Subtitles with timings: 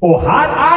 [0.00, 0.67] Og her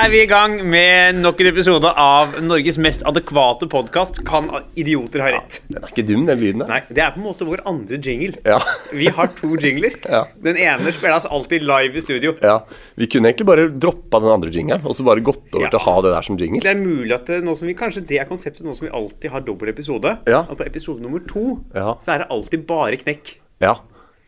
[0.00, 4.20] er vi i gang med nok en episode av Norges mest adekvate podkast.
[4.28, 4.46] Kan
[4.78, 5.58] idioter ha rett?
[5.68, 6.70] Den er ikke dum, den lyden der.
[6.70, 8.38] Nei, det er på en måte vår andre jingle.
[8.46, 8.58] Ja.
[8.96, 9.96] Vi har to jingler.
[10.10, 10.24] Ja.
[10.42, 12.32] Den ene spilles alltid live i studio.
[12.42, 12.56] Ja,
[12.98, 15.70] Vi kunne egentlig bare droppa den andre jingeren og så bare gått over Ja.
[15.74, 16.62] til å ha det der som jingle.
[16.64, 18.92] Det er mulig at det, nå som vi, Kanskje det er konseptet nå som vi
[18.96, 20.16] alltid har dobbel episode.
[20.28, 20.42] Ja.
[20.50, 21.94] At på episode nummer to Ja.
[22.02, 23.36] så er det alltid bare knekk.
[23.62, 23.76] Ja,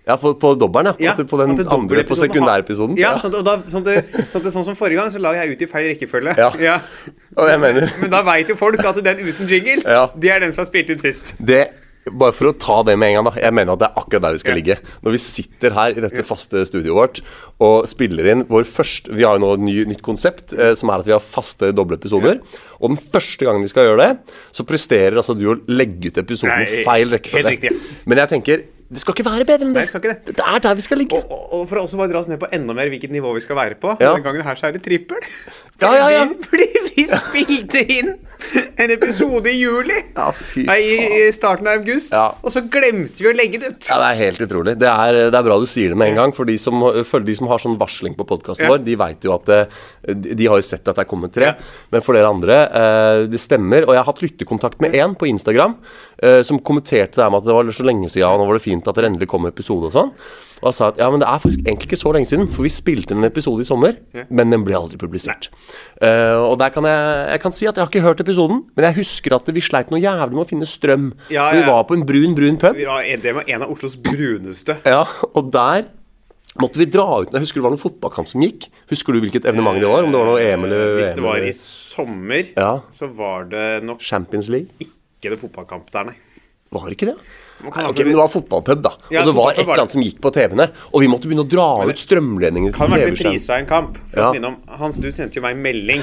[0.07, 1.13] ja på, på dobbelen, ja.
[1.13, 2.97] Ja, på den andre, på sekundærepisoden.
[2.99, 4.01] Ja, sånn, og da, sånn, det,
[4.33, 6.35] sånn, det, sånn som forrige gang, så la jeg ut i feil rekkefølge.
[6.63, 6.81] Ja.
[7.41, 10.09] Og jeg mener Men da veit jo folk at den uten jingle, Ja.
[10.19, 11.37] det er den som har spilt inn sist.
[11.41, 11.63] det,
[12.19, 13.33] Bare for å ta det med en gang, da.
[13.45, 14.75] Jeg mener at det er akkurat der vi skal ligge.
[15.07, 17.21] Når vi sitter her i dette faste studioet vårt
[17.63, 20.91] og spiller inn vår første Vi har jo nå et ny, nytt konsept, eh, som
[20.91, 22.41] er at vi har faste doble episoder.
[22.83, 26.19] Og den første gangen vi skal gjøre det, så presterer altså du å legge ut
[26.25, 27.71] episoden i feil rekkefølge.
[27.71, 27.77] ja.
[28.11, 29.87] Men jeg tenker det skal ikke være bedre enn Nei, det.
[29.87, 30.37] det skal ikke det.
[30.37, 31.21] Det er der vi skal ligge.
[31.25, 33.41] Og, og for å også bare dra oss ned på enda mer hvilket nivå vi
[33.45, 33.95] skal være på.
[33.97, 34.13] Ja.
[34.13, 35.23] Denne gangen her så er det trippel.
[35.83, 36.27] Ja, ja, ja.
[36.47, 38.13] Fordi, vi spilte inn
[38.79, 39.97] en episode i juli.
[40.15, 42.13] Ja, fy Nei, i, starten av august.
[42.15, 42.29] Ja.
[42.45, 43.89] Og så glemte vi å legge det ut.
[43.89, 44.77] Ja, Det er helt utrolig.
[44.79, 46.35] Det er, det er bra du sier det med en gang.
[46.37, 48.71] For de som, for de som har sånn varsling på podkasten Ja.
[48.77, 49.59] vår, de vet jo at det,
[50.39, 51.51] De har jo sett at det er kommet tre.
[51.91, 53.89] Men for dere andre, eh, det stemmer.
[53.89, 55.75] Og jeg har hatt lyttekontakt med én på Instagram
[56.23, 58.61] eh, som kommenterte det her med at det var så lenge siden, og nå var
[58.61, 60.11] det fint at det endelig kom episode og sånn.
[60.63, 62.63] Og jeg sa at ja, men det er faktisk egentlig ikke så lenge siden, for
[62.63, 63.97] vi spilte inn en episode i sommer,
[64.31, 65.49] men den ble aldri publisert.
[65.99, 67.01] Uh, og der kan jeg,
[67.35, 69.91] jeg kan si at jeg har ikke hørt episoden, men jeg husker at vi sleit
[69.91, 71.09] noe jævlig med å finne strøm.
[71.35, 71.57] Ja, ja.
[71.59, 72.79] Vi var på en brun, brun pub.
[72.79, 74.79] Ja, det var en av Oslos bruneste.
[74.87, 75.03] Ja,
[75.35, 75.89] og der
[76.61, 78.67] måtte vi dra ut Jeg husker det var noen fotballkamp som gikk.
[78.93, 80.05] Husker du hvilket evenement det var?
[80.05, 82.73] Om det var noe EM eller Hvis det var i sommer, Ja.
[82.93, 84.69] så var det nok Champions League?
[84.83, 86.17] ikke det fotballkamp der, nei.
[86.73, 87.17] Var det ikke det?
[87.69, 88.93] Ok, men det var fotballpub, da.
[89.13, 90.67] Ja, og det var et eller annet som gikk på TV-ene.
[90.93, 93.59] Og vi måtte begynne å dra ut strømledningen Kan være ha vært en pris av
[93.63, 93.99] en kamp.
[94.11, 94.29] For Ja.
[94.31, 96.03] å minne om, Hans, du sendte jo meg en melding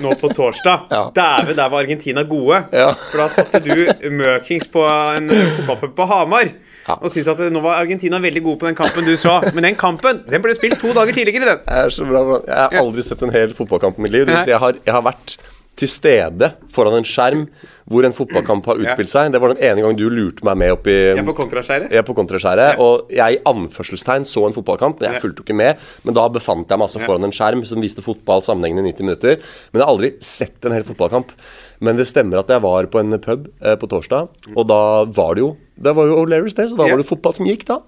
[0.00, 0.86] nå på torsdag.
[0.92, 1.04] Ja.
[1.16, 2.64] Dæven, der var Argentina gode.
[2.72, 2.92] Ja.
[3.10, 3.72] For da satte du
[4.10, 4.82] Møkings på
[5.16, 6.50] en fotballpub på Hamar.
[6.86, 6.96] Ja.
[6.98, 9.36] Og syntes at nå var Argentina veldig gode på den kampen du så.
[9.54, 11.44] Men den kampen den ble spilt to dager tidligere.
[11.46, 12.22] den Det er så bra.
[12.46, 14.26] Jeg har aldri sett en hel fotballkamp i mitt liv.
[14.28, 15.36] Jeg, har, jeg har vært
[15.78, 17.46] til stede foran en skjerm
[17.90, 19.32] hvor en fotballkamp har utspilt seg.
[19.34, 21.92] Det var den ene gang du lurte meg med opp i Jeg på kontraskjæret.
[21.92, 25.00] Jeg på kontraskjæret, og jeg i anførselstegn så en fotballkamp.
[25.00, 27.82] men Jeg fulgte ikke med, men da befant jeg meg altså foran en skjerm som
[27.82, 29.52] viste fotball sammenhengende i 90 minutter.
[29.72, 31.34] Men jeg har aldri sett en hel fotballkamp.
[31.82, 35.34] Men det stemmer at jeg var på en pub eh, på torsdag, og da var
[35.34, 37.80] det jo Det var jo O'Learys, det, så da var det fotball som gikk, da.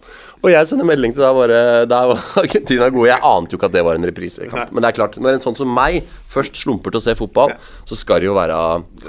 [0.42, 3.06] Og jeg sender melding til deg bare Der var Argentina gode.
[3.12, 4.72] Jeg ante jo ikke at det var en reprisekamp.
[4.74, 6.00] Men det er klart, når en sånn som meg
[6.34, 7.54] først slumper til å se fotball,
[7.86, 8.58] så skal det jo være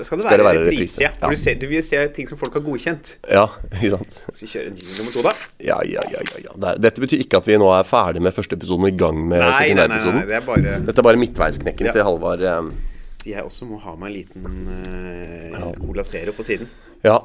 [0.06, 0.70] Skal det være, reprise?
[0.70, 1.02] reprise.
[1.02, 1.12] Ja.
[1.18, 3.16] For du, ser, du vil se ting som folk har godkjent.
[3.34, 4.20] ja, ikke sant.
[4.30, 5.34] Skal vi kjøre en jingle nummer to, da?
[5.72, 6.22] Ja, ja, ja.
[6.30, 6.76] ja, ja.
[6.86, 9.42] Dette betyr ikke at vi nå er ferdig med første episoden og i gang med
[9.42, 10.28] Nei, nei, nei, nei, sekundærepisoden.
[10.30, 12.46] det er bare Dette er bare midtveisknekken til Halvard.
[12.46, 12.70] eh,
[13.34, 14.46] Jeg også må ha meg en liten
[15.58, 16.70] uh, Cola Zero på siden.
[17.02, 17.18] Ja.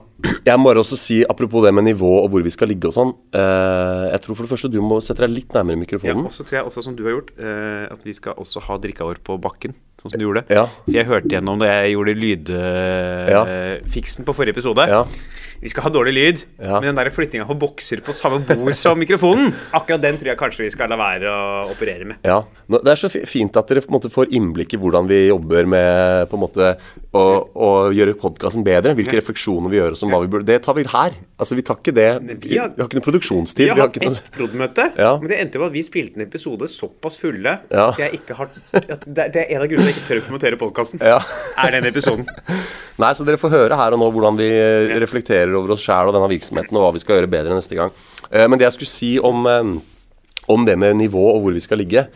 [0.44, 2.94] Jeg må bare også si, apropos det med nivå og hvor vi skal ligge og
[2.96, 6.26] sånn eh, Jeg tror for det første du må sette deg litt nærmere Ja, mikrofonen.
[6.28, 8.74] og så tror jeg også, som du har gjort, eh, at vi skal også ha
[8.82, 9.72] drikka vår på bakken.
[10.00, 10.42] Sånn som du gjorde.
[10.48, 10.62] Ja.
[10.88, 14.86] Jeg hørte gjennom da jeg gjorde lydfiksen på forrige episode.
[14.88, 15.02] Ja.
[15.60, 16.80] Vi skal ha dårlig lyd, Ja.
[16.80, 20.38] men den der flyttinga på bokser på samme bord som mikrofonen, akkurat den tror jeg
[20.40, 22.16] kanskje vi skal la være å operere med.
[22.24, 25.26] Ja, Det er så fint at dere på en måte får innblikk i hvordan vi
[25.28, 26.70] jobber med på en måte
[27.12, 28.94] å, å gjøre podkasten bedre.
[28.96, 29.92] Hvilke refleksjoner vi gjør.
[29.92, 31.12] oss som hva vi burde, Det tar vi her.
[31.38, 33.64] Altså, Vi tar ikke det vi Vi har- har, ikke noe produksjonstid.
[33.64, 35.16] Vi har vi har hatt ikke noe, ett prod.møte, Ja.
[35.18, 37.88] men det endte med at vi spilte en episode såpass fulle Ja.
[37.90, 40.56] at jeg ikke har at det, er en av grunnene jeg ikke tør å kommentere
[40.58, 41.00] podkasten.
[41.00, 41.20] Ja.
[41.58, 42.26] Er den episoden.
[43.00, 46.08] Nei, så dere får høre her og nå hvordan vi eh, reflekterer over oss sjæl
[46.08, 47.90] og denne virksomheten, og hva vi skal gjøre bedre neste gang.
[48.30, 49.80] Eh, Men det jeg skulle si om, eh,
[50.48, 52.06] om det med nivå og hvor vi skal ligge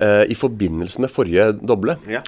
[0.00, 2.22] I forbindelse med forrige doble, Ja.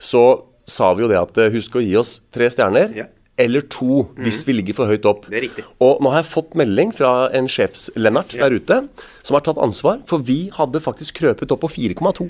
[0.00, 3.06] så sa vi jo det at husk å gi oss tre stjerner.
[3.42, 3.48] Ja.
[3.48, 5.26] Eller to, hvis vi ligger for høyt opp.
[5.26, 5.64] Det er riktig.
[5.82, 8.78] Og nå har jeg fått melding fra en sjefs-Lennart der ute,
[9.26, 12.28] som har tatt ansvar, for vi hadde faktisk krøpet opp på 4,2.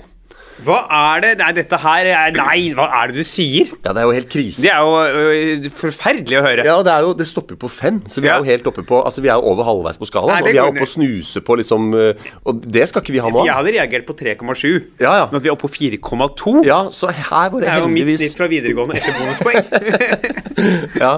[0.63, 0.79] Hva
[1.15, 3.71] er det Nei, dette her er Nei, hva er det du sier?
[3.83, 4.61] Ja, det er jo helt krise.
[4.63, 6.65] Det er jo ø, forferdelig å høre.
[6.67, 8.35] Ja, det, jo, det stopper på fem, så vi Ja.
[8.37, 10.37] er jo helt oppe på Altså, vi er jo over halvveis på skalaen.
[10.37, 13.23] Nei, Og vi er oppe og snuser på liksom eh, Og det skal ikke vi
[13.23, 13.47] ha noe av.
[13.49, 14.83] Jeg hadde reagert på 3,7.
[15.01, 15.25] Ja, ja.
[15.31, 17.91] Men at vi er oppe på 4,2 Ja, så her var det Det er jo
[17.91, 20.31] mitt snitt fra videregående etter bonuspoeng.
[21.03, 21.17] Ja,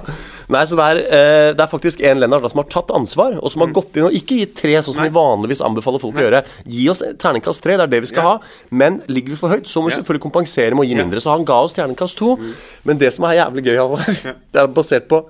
[0.49, 3.37] Nei, så det er, eh, det er faktisk en Lennart da, som har tatt ansvar,
[3.41, 5.09] og som har gått inn og ikke gitt tre, sånn som Nei.
[5.09, 6.43] vi vanligvis anbefaler folk å gjøre.
[6.69, 8.29] Gi oss terningkast tre, det er det vi skal Ja.
[8.37, 8.39] ha.
[8.71, 11.19] Men ligger vi for høyt, så må vi selvfølgelig kompensere med å gi mindre.
[11.21, 12.37] Så han ga oss terningkast to.
[12.85, 15.23] Men det som er jævlig gøy, Halvard, det er basert på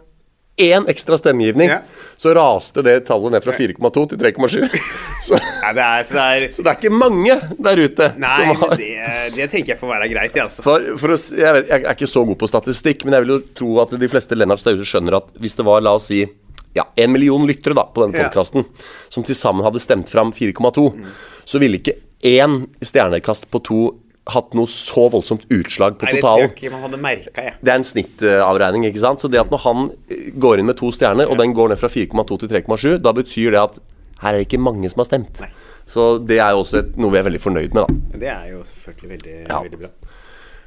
[0.58, 1.82] én ekstra stemmegivning, Ja.
[2.18, 4.70] så raste det tallet ned fra 4,2 til 3,7.
[5.28, 6.16] så, så
[6.56, 8.92] så det er ikke mange der ute Nei, som har det,
[9.36, 10.64] det tenker jeg får være greit, altså.
[10.64, 13.36] for, for å, jeg, vet, jeg er ikke så god på statistikk, men jeg vil
[13.36, 16.08] jo tro at de fleste Lennarts der ute skjønner at hvis det var, la oss
[16.14, 16.24] si,
[16.76, 18.66] ja, en million lyttere da, på denne podkasten,
[19.12, 20.88] som til sammen hadde stemt fram 4,2,
[21.48, 23.82] så ville ikke én stjernekast på to
[24.34, 26.50] hatt noe så voldsomt utslag på totalen.
[26.58, 29.22] Det er en snittavregning, ikke sant?
[29.22, 31.82] Så det at når han eh, går inn med to stjerner, og den går ned
[31.82, 33.80] fra 4,2 til 3,7, da betyr det at
[34.24, 35.42] her er det ikke mange som har stemt.
[35.44, 35.52] Nei.
[35.86, 38.20] Så det er jo også et, noe vi er veldig fornøyd med, da.
[38.24, 39.60] Det er jo selvfølgelig veldig, Ja.
[39.62, 39.92] veldig bra.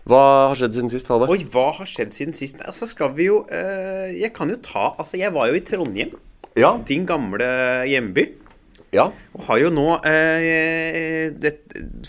[0.08, 1.32] Hva har skjedd siden sist, Halvard?
[1.34, 2.62] Oi, hva har skjedd siden sist?
[2.64, 6.14] Altså skal vi jo øh, Jeg kan jo ta Altså, jeg var jo i Trondheim.
[6.56, 6.78] Ja.
[6.88, 7.48] Din gamle
[7.90, 8.24] hjemby.
[8.94, 9.10] Ja.
[9.36, 11.52] Og har jo nå øh, det,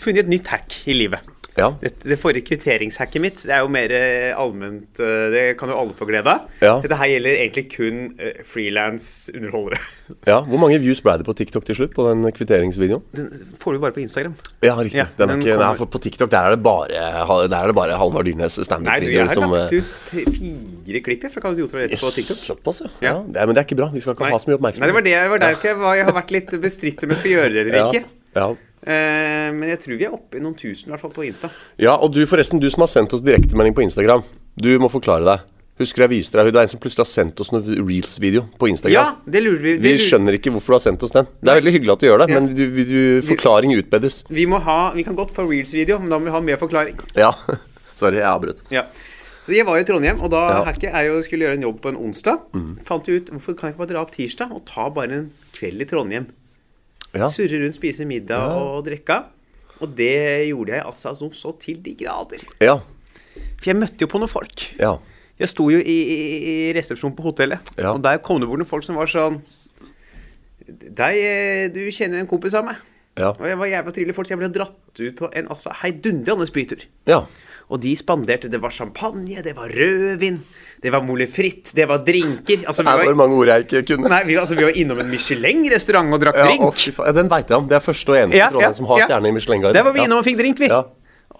[0.00, 1.20] funnet et nytt hack i livet.
[1.58, 1.72] Ja.
[1.80, 5.78] Det, det forrige kvitteringshacket mitt Det er jo mer eh, allment eh, Det kan jo
[5.80, 6.46] alle få glede av.
[6.62, 6.76] Ja.
[6.84, 9.80] Dette her gjelder egentlig kun uh, frilans-underholdere.
[10.30, 11.92] Ja, Hvor mange views ble det på TikTok til slutt?
[11.94, 13.02] På den kvitteringsvideoen?
[13.16, 14.34] Den får du bare på Instagram.
[14.64, 14.98] Ja, riktig.
[14.98, 17.04] Ja, den den ikke, nei, for på TikTok der er det bare,
[17.50, 21.26] der er bare Halvard Dyrnes Nei, du, jeg standup-videoer har lagt eh, ut fire klipp
[21.30, 22.40] fra Kall idioter rett på TikTok.
[22.42, 22.90] såpass, ja.
[23.00, 23.12] Ja.
[23.12, 23.14] ja.
[23.26, 23.90] Det men det er ikke bra.
[23.94, 24.32] Vi skal ikke Nei.
[24.34, 24.86] ha så mye oppmerksomhet.
[24.86, 27.14] Nei, det var, det, det var derfor jeg, var, jeg har vært litt bestridt om
[27.14, 27.86] jeg skal gjøre det eller Ja.
[27.90, 28.04] ikke.
[28.36, 28.48] Ja.
[28.80, 31.50] Eh, men jeg tror vi er oppe i noen tusen, i hvert fall på Insta.
[31.78, 34.22] ja, og du forresten, du som har sendt oss direktemelding på Instagram.
[34.56, 35.48] Du må forklare deg.
[35.80, 38.68] Husker jeg viste deg Det er en som plutselig har sendt oss noen reels-video på
[38.68, 38.92] Instagram.
[38.92, 39.72] Ja, det lurer vi.
[39.80, 41.28] Det Vi skjønner ikke hvorfor du har sendt oss den.
[41.40, 42.40] Det er veldig hyggelig at du gjør det, Ja.
[42.40, 44.24] men du, du, forklaring utbedes.
[44.28, 47.00] Vi, må ha, vi kan godt få reels-video, men da må vi ha mer forklaring.
[47.16, 47.32] Ja.
[48.00, 48.60] Sorry, jeg avbrøt.
[48.70, 48.84] Ja.
[49.46, 50.72] Så jeg var i Trondheim, og da Ja.
[50.72, 52.44] jeg jo skulle gjøre en jobb på en onsdag.
[52.84, 55.80] Fant ut hvorfor kan jeg ikke bare dra opp tirsdag og ta bare en kveld
[55.80, 56.26] i Trondheim.
[57.16, 57.28] Ja.
[57.32, 59.20] Surre rundt, spise middag og drikke.
[59.80, 60.12] Og det
[60.50, 62.42] gjorde jeg altså som så til de grader.
[62.62, 62.76] Ja.
[63.60, 64.66] For jeg møtte jo på noen folk.
[64.78, 64.94] Ja.
[65.40, 66.18] Jeg sto jo i, i,
[66.52, 67.94] i resepsjonen på hotellet, Ja.
[67.94, 69.38] og der kom det bort noen folk som var sånn
[70.70, 72.76] Deg, eh, du kjenner en kompis av meg.
[73.18, 73.32] Ja.
[73.32, 76.46] Og jeg var jævla trivelige folk, så jeg ble dratt ut på en altså, heidundrende
[76.46, 76.84] spytur.
[77.10, 77.22] ja.
[77.70, 80.40] Og de spanderte Det var champagne, det var rødvin,
[80.82, 82.64] det var mole fritt, det var drinker.
[82.66, 84.08] Altså, det var, mange ord jeg ikke kunne.
[84.10, 86.80] nei, vi, altså, vi var innom en Michelin-restaurant og drakk Ja, drink.
[86.98, 87.68] Ja, den veit jeg om.
[87.70, 89.74] Det er første og eneste Ja, ja, som har stjerne i Michelin-guiden.
[89.78, 90.66] Der var vi innom og fikk drink, vi.
[90.72, 90.82] Ja.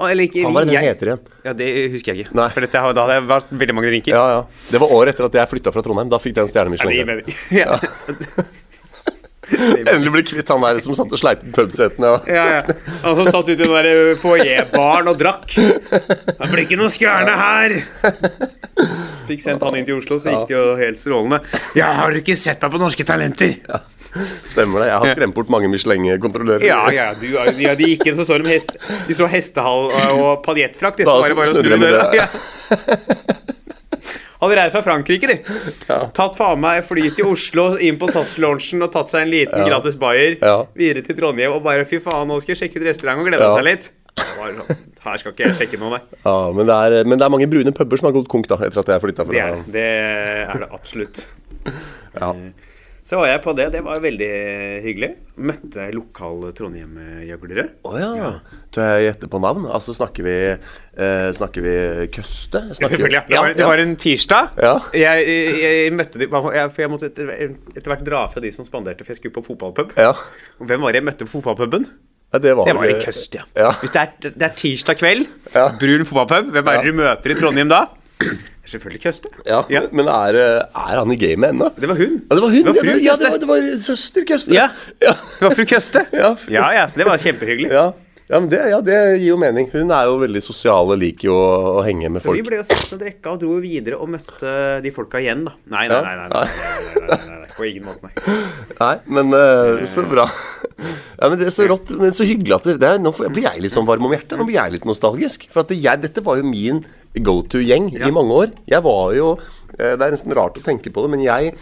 [0.00, 1.20] Eller ikke, hva var det den jeg- heter igjen?
[1.44, 2.34] Ja, Det husker jeg ikke.
[2.38, 2.48] Nei.
[2.54, 4.14] For dette, da hadde jeg vært veldig mange drinker.
[4.14, 4.44] Ja, ja.
[4.70, 6.08] Det var året etter at jeg flytta fra Trondheim.
[6.08, 7.24] Da fikk den stjerne i Ja, det gir Michelin.
[7.26, 7.34] mening.
[7.50, 8.44] Ja.
[9.50, 12.14] Endelig ble kvitt han der som satt og sleit med pubsetene.
[12.14, 12.28] Og...
[12.30, 12.76] Ja, ja.
[13.04, 15.54] Han som satt ute i den der foajébaren og drakk.
[15.56, 17.76] Det blir ikke noe skjærne her!
[19.30, 21.40] Fikk sendt han inn til Oslo, så gikk det jo helt strålende.
[21.78, 23.56] Ja, har du ikke sett meg på Norske Talenter?
[24.10, 24.88] Stemmer det.
[24.90, 26.66] Jeg har skremt bort mange Michelin-kontrollører.
[26.66, 27.28] Ja, ja, du,
[27.62, 28.74] ja, de gikk inn så så de hest
[29.06, 30.98] De så hestehall og paljettfrakt.
[30.98, 32.10] Det Da var bare å snu døra.
[32.18, 32.26] Ja.
[34.40, 35.38] Hadde reist fra Frankrike, de.
[36.16, 39.98] Tatt faen meg fly til Oslo, inn på SAS-launchen og tatt seg en liten gratis
[40.00, 40.38] bayer.
[40.40, 40.62] Ja.
[40.76, 43.44] Videre til Trondheim og bare fy faen, nå skal jeg sjekke ut restaurant og glede
[43.44, 43.52] Ja.
[43.58, 43.90] seg litt.
[44.20, 44.62] Sånn,
[45.04, 46.18] Her skal ikke jeg sjekke noe, nei.
[46.24, 48.58] Ja, men, det er, men det er mange brune puber som har gått konk da,
[48.66, 49.86] etter at jeg flytta Det er fra det,
[50.56, 51.22] er det absolutt.
[52.16, 52.32] Ja.
[53.02, 53.64] Så var jeg på det.
[53.72, 54.28] Det var veldig
[54.84, 55.08] hyggelig.
[55.40, 57.64] Møtte lokale Trondheim-gjøglere.
[57.88, 58.32] Å ja.
[58.74, 59.64] Tør jeg gjette på navn?
[59.72, 61.72] Altså, snakker vi eh, Snakker vi
[62.12, 62.60] Køste?
[62.76, 63.16] Snakker Selvfølgelig.
[63.16, 63.24] Ja.
[63.30, 64.52] Det, var, det var en tirsdag.
[64.60, 64.74] Ja.
[64.92, 67.32] Jeg, jeg, jeg møtte de, jeg, For jeg måtte etter,
[67.72, 69.96] etter hvert dra fra de som spanderte, for jeg skulle på fotballpub.
[69.98, 70.12] Ja.
[70.60, 71.88] Og hvem var det jeg møtte på fotballpuben?
[72.30, 73.42] ja, det var Det var i Køst, ja.
[73.58, 73.72] Ja.
[73.80, 75.24] Hvis det er, det er tirsdag kveld,
[75.56, 75.64] Ja.
[75.80, 76.92] brun fotballpub, hvem er det Ja.
[76.92, 77.80] du møter i Trondheim da?
[78.66, 79.28] Selvfølgelig Køste.
[79.46, 79.80] Ja, Ja.
[79.92, 80.60] Men er, eh,
[80.92, 81.70] er han i gamet ennå?
[81.80, 82.22] Det var hun.
[82.30, 82.56] Ja, det var hun!
[82.56, 84.54] Det var ja, fru det, ja, det, var, det var søster Køste.
[84.54, 84.68] Ja.
[85.02, 85.14] ja.
[85.38, 86.04] Det var fru Køste.
[86.12, 87.70] Ja, fru- ja, ja, så det var kjempehyggelig.
[87.70, 87.90] Ja.
[88.30, 89.66] Ja, men det, ja, det gir jo mening.
[89.72, 92.60] Hun er jo veldig sosial og liker jo å, å henge med Så vi ble
[92.60, 94.52] jo satt og drikke og dro videre og møtte
[94.84, 95.56] de folka igjen, da.
[95.74, 96.14] Nei, nei, nei.
[96.14, 98.36] nei, nei, nei, nei, nei, nei, nei, På ingen måte, nei.
[98.78, 100.28] Nei, men uh, så bra.
[101.18, 103.44] Ja, men Det er så rått, men så hyggelig at det, det er, Nå blir
[103.48, 104.38] jeg litt sånn varm om hjertet.
[104.38, 105.48] Nå blir jeg litt nostalgisk.
[105.52, 106.84] For at det, jeg, dette var jo min
[107.26, 108.06] go to-gjeng Ja.
[108.06, 108.54] i mange år.
[108.70, 111.54] Jeg var jo eh, Det er nesten rart å tenke på det, men jeg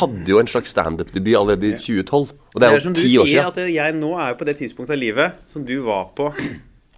[0.00, 2.16] hadde jo en slags standup-debut allerede i 2012.
[2.16, 3.68] Og det Det er er jo som du ti år sier, siden.
[3.68, 6.30] at jeg nå er jo på det tidspunktet av livet som du var på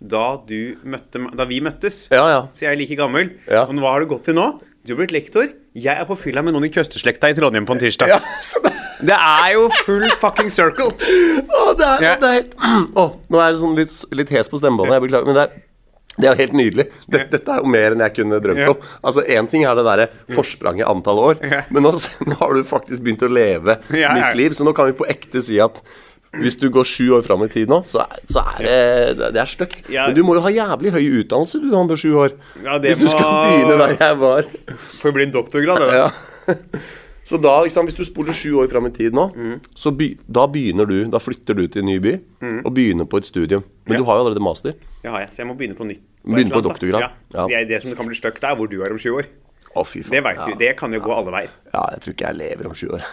[0.00, 2.04] da, du møtte, da vi møttes.
[2.14, 2.42] Ja, ja.
[2.54, 3.32] Så jeg er like gammel.
[3.50, 3.64] Ja.
[3.66, 4.60] Og hva har du gått til nå?
[4.86, 5.48] Du har blitt lektor.
[5.74, 8.08] Jeg er på fylla med noen i køsteslekta i Trondheim på en tirsdag.
[8.14, 8.72] Ja, så det,
[9.10, 10.90] Det er jo full fucking circle.
[10.94, 12.14] å, det er, Ja.
[12.16, 12.54] det er helt
[12.94, 14.94] Å, nå er det sånn litt, litt hes på stemmebåndet.
[14.96, 15.26] Jeg beklager.
[15.26, 15.67] Men det er
[16.18, 16.88] Det er jo helt nydelig.
[17.06, 18.82] Dette, dette er jo mer enn jeg kunne drømt om.
[19.06, 21.92] Altså, Én ting er det derre forspranget antall år, men nå,
[22.26, 24.56] nå har du faktisk begynt å leve nytt liv.
[24.58, 25.78] Så nå kan vi på ekte si at
[26.38, 28.66] hvis du går sju år fram i tid nå, så så er
[29.16, 29.86] det Det er stygt.
[29.88, 32.34] Men du må jo ha jævlig høy utdannelse du, han på sju år.
[32.66, 34.50] Ja, det hvis du skal begynne der jeg var.
[35.00, 36.02] Får bli en doktorgrad, det.
[36.02, 36.10] Ja.
[37.28, 39.58] Så da, liksom, hvis du spoler sju år fram i tid nå, Mm.
[39.76, 42.14] så by, da begynner du Da flytter du til en ny by
[42.64, 43.64] og begynner på et studium.
[43.86, 43.98] Men Ja.
[44.00, 44.72] du har jo allerede master.
[45.04, 46.00] Ja, har så jeg må begynne på nytt.
[46.24, 46.68] Begynne på annet, da.
[46.72, 47.00] doktorgrad.
[47.04, 47.10] Ja.
[47.34, 47.46] Ja.
[47.46, 49.26] Det, er det som det kan bli stygt, er hvor du er om sju år.
[49.76, 50.10] Å, fy faen.
[50.16, 50.46] Det, vet ja.
[50.46, 51.50] vi, det kan jo gå alle veier.
[51.74, 53.04] ja, jeg tror ikke jeg lever om sju år.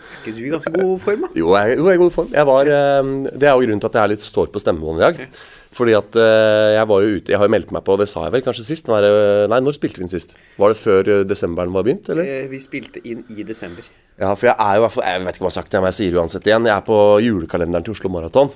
[0.00, 1.28] Er ikke du i ganske god form, da?
[1.36, 2.28] Jo, jeg, jo, jeg er i god form.
[2.32, 5.04] Var, eh, det er jo grunnen til at jeg er litt står på stemmebåndet i
[5.04, 5.38] dag.
[5.70, 8.24] Fordi at eh, jeg var jo ute Jeg har jo meldt meg på, det sa
[8.26, 8.88] jeg vel kanskje sist.
[8.90, 10.34] Når, eh, nei, når spilte vi inn sist?
[10.58, 12.26] Var det før eh, desemberen var begynt, eller?
[12.50, 13.86] Vi spilte inn i desember.
[14.20, 16.18] Ja, for jeg er jo Jeg vet ikke hva jeg har sagt men jeg sier
[16.18, 16.66] uansett igjen.
[16.66, 18.50] Jeg er på julekalenderen til Oslo Maraton.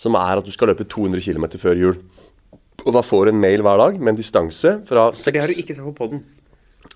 [0.00, 1.98] Som er at du skal løpe 200 km før jul.
[2.82, 5.42] Og da får du en mail hver dag med en distanse fra For seks det
[5.42, 6.22] har du ikke sett på poden.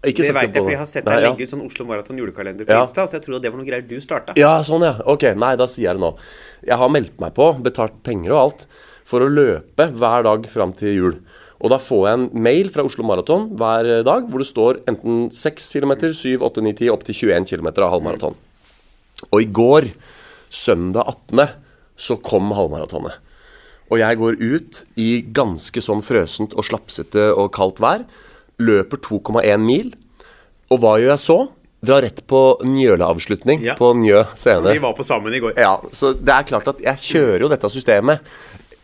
[0.06, 1.30] Ikke Det veit jeg, for jeg har sett deg ja.
[1.30, 2.82] legge ut sånn Oslo Maraton julekalender på Ja.
[2.84, 4.34] Insta, så jeg trodde det var noe greier du starta.
[4.38, 4.96] Ja, sånn ja.
[5.08, 6.10] Ok, nei, da sier jeg det nå.
[6.66, 8.66] Jeg har meldt meg på, betalt penger og alt,
[9.06, 11.18] for å løpe hver dag fram til jul.
[11.62, 15.28] Og da får jeg en mail fra Oslo Maraton hver dag hvor det står enten
[15.32, 18.36] 6 km, 7, 8, 9, 10, opp til 21 km av halvmaraton.
[19.30, 19.88] Og i går,
[20.52, 21.46] søndag 18.,
[21.96, 23.22] så kom halvmaratonet.
[23.88, 28.02] Og jeg går ut i ganske sånn frøsent og slapsete og kaldt vær.
[28.60, 29.92] Løper 2,1 mil.
[30.74, 31.38] Og hva gjør jeg så?
[31.86, 33.76] Drar rett på Njøla-avslutning Ja.
[33.78, 34.72] på Njø scene.
[34.74, 35.54] Vi var på sammen i går.
[35.60, 38.20] Ja, så det er klart at jeg kjører jo dette systemet.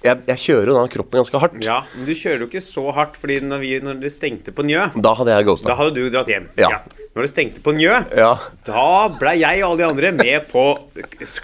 [0.02, 1.60] Jeg, jeg kjører jo da kroppen ganske hardt.
[1.64, 4.64] Ja, men du kjører jo ikke så hardt, fordi når, vi, når du stengte på
[4.66, 6.48] Njø, Da hadde jeg da hadde du dratt hjem.
[6.58, 6.80] Ja.
[7.12, 8.38] Når det stengte på Njø, Ja.
[8.64, 10.64] da ble jeg og alle de andre med på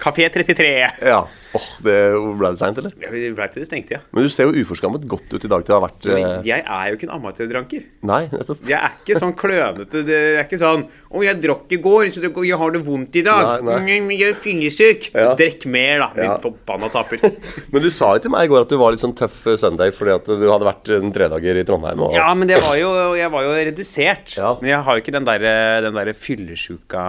[0.01, 0.91] Kafé 33.
[1.05, 1.25] ja.
[1.57, 1.93] Oh, det
[2.37, 2.91] ble det seint, eller?
[3.01, 3.99] Ja, Vi ble til det stengte, ja.
[4.13, 6.43] Men du ser jo uforskammet godt ut i dag til å ha vært Men eh,
[6.45, 7.87] jeg er jo ikke en amatørdranker.
[8.05, 8.59] Nei, nettopp.
[8.69, 10.03] Jeg er ikke sånn klønete.
[10.05, 13.23] Det er ikke sånn 'Å, jeg drakk i går, så jeg har det vondt i
[13.25, 13.97] dag.' Nei, nei.
[13.97, 15.09] Mm, Jeg er fyllesyk.
[15.15, 15.33] Ja.
[15.33, 16.37] Drikk mer, da, min Ja.
[16.37, 17.17] forbanna taper.
[17.73, 19.57] Men du sa jo til meg i går at du var litt sånn tøff eh,
[19.57, 21.99] søndag fordi at du hadde vært en tredager i Trondheim.
[22.05, 22.13] Og...
[22.13, 24.37] Ja, men det var jo, jeg var jo redusert.
[24.37, 24.53] Ja.
[24.61, 25.55] Men jeg har jo ikke den derre
[25.85, 27.07] den der fyllesjuka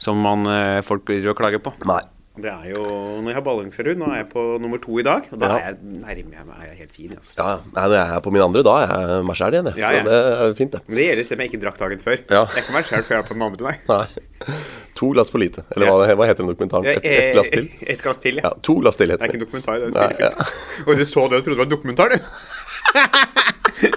[0.00, 1.74] som man, eh, folk blir og klager på.
[1.88, 2.00] Nei.
[2.40, 2.84] Det er jo
[3.20, 5.56] Når jeg har balanserull, nå er jeg på nummer to i dag, og da Ja.
[5.58, 7.10] er jeg nærmer jeg meg helt fin.
[7.12, 7.34] Altså.
[7.36, 7.56] Ja.
[7.74, 8.86] Nei, Når jeg er på min andre, da er
[9.18, 9.76] jeg meg sjæl igjen, jeg.
[9.76, 9.98] Ja, ja.
[9.98, 10.80] Så det er fint, det.
[10.88, 12.16] Men det gjelder selv om jeg ikke drakk dagen før.
[12.30, 12.44] Ja.
[12.54, 13.76] Jeg kan være sjæl før jeg er på den andre, nei.
[13.90, 14.56] Nei.
[14.94, 15.64] To glass for lite.
[15.76, 15.92] Eller Ja.
[15.92, 16.86] hva, hva heter den dokumentaren?
[16.86, 17.68] Et, et glass til?
[17.82, 18.40] Et glass til, ja.
[18.44, 20.88] Ja, to glass til Det er ikke en dokumentar, det er en Nei, spillefilm.
[20.88, 22.18] Og du så det og trodde det var en dokumentar, du.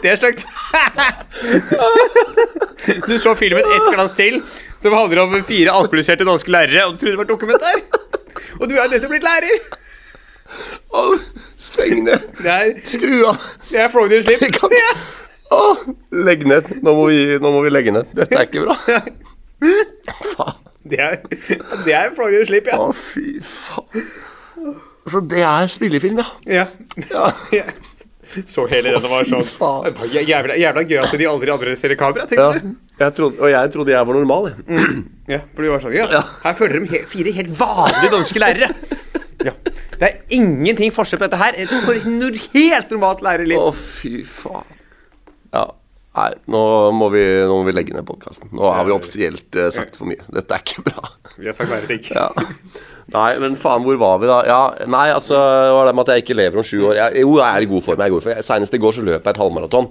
[0.04, 0.46] Det er stygt.
[3.08, 4.40] Du så filmen Ett glass til,
[4.80, 7.82] som handler om fire alkoholiserte danske lærere, og du trodde det var dokumentar.
[8.60, 9.56] Og du er nødt til å blitt lærer.
[10.94, 11.20] Åh,
[11.58, 12.20] steng ned!
[12.86, 13.38] Skru av!
[13.72, 14.44] det er Frogner slipp.
[16.28, 16.70] Legg ned.
[16.84, 18.12] Nå må, vi, nå må vi legge ned.
[18.18, 18.78] Dette er ikke bra.
[20.34, 20.60] Faen.
[20.84, 21.22] Det er,
[21.86, 22.80] det er Frogner slipp, ja.
[22.80, 24.06] Å, fy faen.
[25.04, 26.66] Altså, det er spillefilm, ja.
[27.12, 27.32] ja.
[27.56, 27.66] ja.
[28.36, 28.44] Ja.
[28.50, 29.46] Så hele denne var sånn.
[29.46, 32.32] Det var Jævla, jævla gøy at de aldri adresserer kamera, ja.
[32.32, 34.82] tenkte ja, Jeg trodde, og jeg trodde jeg var normal, jeg.
[35.34, 38.70] Ja, for du var sånn, ja, her følger de he fire helt vanlige danske lærere.
[39.44, 39.54] Ja.
[40.00, 41.56] Det er ingenting forskjell på dette her.
[41.60, 41.96] Et for
[42.56, 43.60] helt normalt lærerliv.
[43.60, 44.68] Å, fy faen.
[45.54, 45.68] Ja.
[46.14, 46.60] Nei, nå
[46.94, 48.52] må vi, nå må vi legge ned podkasten.
[48.54, 50.22] Nå har vi offisielt uh, sagt for mye.
[50.30, 51.08] Dette er ikke bra.
[51.40, 52.04] Vi har sagt verre ting.
[52.14, 52.28] Ja.
[53.14, 54.36] Nei, men faen, hvor var vi da?
[54.48, 57.00] Ja, Nei, altså, det var det med at jeg ikke lever om sju år.
[57.00, 57.98] Jeg, jo, jeg er i god form.
[58.00, 59.90] jeg er i god form Senest i går så løp jeg et halvmaraton.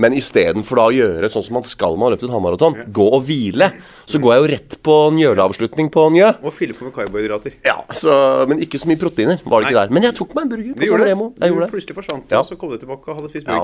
[0.00, 2.78] Men istedenfor da å gjøre sånn som man skal når man har løpt et halvmaraton,
[3.00, 3.68] gå og hvile,
[4.08, 6.30] så går jeg jo rett på Njøla-avslutning på Njø.
[6.46, 7.58] Og fylle på med karbohydrater.
[7.66, 8.16] Ja, så,
[8.48, 9.86] Men ikke så mye proteiner var det ikke Nei.
[9.90, 9.98] der.
[9.98, 11.12] Men jeg tok meg en burger på San gjorde det.
[11.12, 11.30] Remo.
[11.42, 11.72] Jeg gjorde det.
[11.76, 12.40] plutselig forsvant Ja.
[12.40, 13.60] og så kom du tilbake og hadde spist Ja.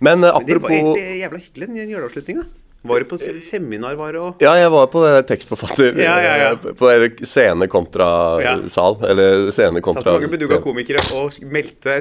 [0.00, 2.44] Men apropos Men det var egentlig jævla hyggelig, den juleavslutninga.
[2.82, 6.30] Var du på seminar, var det og Ja, jeg var på det tekstforfatter Ja, ja,
[6.40, 6.52] ja.
[6.56, 6.88] eh, På
[7.28, 8.06] scene kontra
[8.40, 8.54] Ja.
[8.72, 8.96] sal.
[9.04, 11.98] Eller scene Satt kontra mange beduga komikere og meldte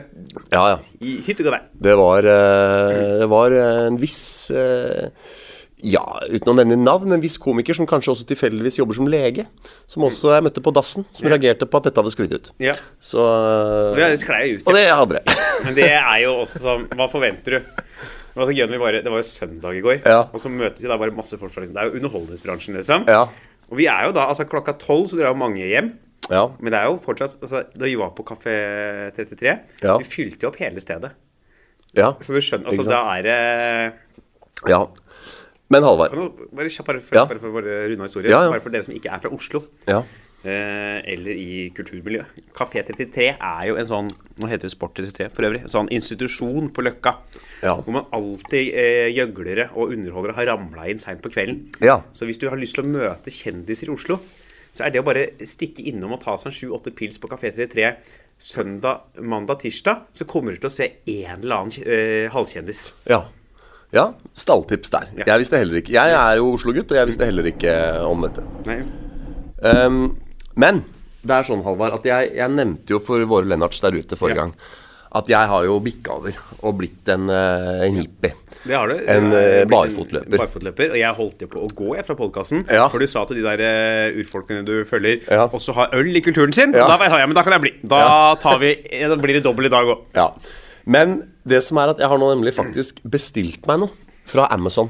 [0.53, 0.77] Ja, ja.
[1.03, 1.65] i hytt og gevær.
[1.83, 4.21] Det var, eh, det var en viss
[4.55, 5.09] eh,
[5.79, 9.45] Ja, uten å nevne navn, en viss komiker som kanskje også tilfeldigvis jobber som lege.
[9.87, 12.49] Som også jeg møtte på dassen, som reagerte på at dette hadde sklidd ut.
[12.59, 12.73] Ja.
[12.99, 13.23] Så
[13.95, 14.65] Det sklei ut.
[14.67, 15.37] Og det hadde det.
[15.65, 17.71] Men det er jo også sånn Hva forventer du?
[18.29, 20.19] Det var så gøy vi bare, det var jo søndag i går, Ja.
[20.31, 23.07] og så møtes vi da bare masse folk liksom, Det er jo underholdningsbransjen, liksom.
[23.09, 23.23] Ja.
[23.71, 25.93] Og vi er jo da Altså, klokka tolv så drar jo mange hjem.
[26.29, 26.43] Ja.
[26.59, 28.55] Men det er jo fortsatt altså, Da vi var på Kafé
[29.15, 29.97] 33, Ja.
[29.97, 31.11] vi fylte jo opp hele stedet.
[31.97, 32.11] Ja.
[32.21, 33.37] Så du skjønner Altså, da er det
[34.69, 34.83] ja.
[35.69, 36.15] Men Halvard.
[36.51, 37.25] Bare kjapt, bare for, Ja.
[37.29, 38.31] bare for bare runde historien.
[38.31, 38.49] Ja, ja.
[38.49, 39.63] Bare for dere som ikke er fra Oslo.
[39.87, 40.03] Ja.
[40.45, 42.21] eh, eller i kulturmiljø.
[42.55, 45.61] Kafé 33 er jo en sånn Nå heter det Sport 33 for øvrig.
[45.63, 47.17] En sånn institusjon på Løkka.
[47.61, 47.75] Ja.
[47.75, 51.65] Hvor man alltid eh, gjøglere og underholdere har ramla inn seint på kvelden.
[51.83, 52.01] Ja.
[52.13, 54.19] Så hvis du har lyst til å møte kjendiser i Oslo,
[54.71, 57.51] så er det å bare stikke innom og ta seg en sju-åtte pils på Kafé
[57.51, 57.97] 33
[58.39, 62.93] søndag, mandag, tirsdag, så kommer du til å se en eller annen eh, halvkjendis.
[63.11, 63.25] Ja.
[63.95, 64.05] Ja.
[64.35, 65.07] Stalltips der.
[65.17, 65.25] Ja.
[65.33, 67.73] Jeg visste heller ikke Jeg er jo Oslo-gutt, og jeg visste heller ikke
[68.07, 68.43] om dette.
[69.59, 70.03] Um,
[70.59, 70.83] men
[71.25, 74.39] det er sånn, Halvard, at jeg, jeg nevnte jo for våre Lennarts der ute forrige
[74.39, 74.45] Ja.
[74.47, 74.53] gang
[75.09, 78.33] at jeg har jo bikka over og blitt en, eh, en hippie.
[78.61, 78.93] Det har du.
[79.09, 80.37] En, er eh, barfotløper.
[80.37, 80.91] barfotløper.
[80.93, 82.65] Og jeg holdt jo på å gå jeg fra podkasten.
[82.69, 82.85] Ja.
[82.93, 85.47] For du sa til de der eh, urfolkene du følger, Ja.
[85.47, 86.73] også har øl i kulturen sin.
[86.77, 86.85] Ja.
[86.85, 87.73] Og da jeg, men da kan jeg bli.
[87.89, 90.05] Da, tar vi, da blir det dobbelt i dag òg.
[90.85, 93.89] Men det som er at jeg har nå nemlig faktisk bestilt meg noe
[94.29, 94.89] fra Amazon.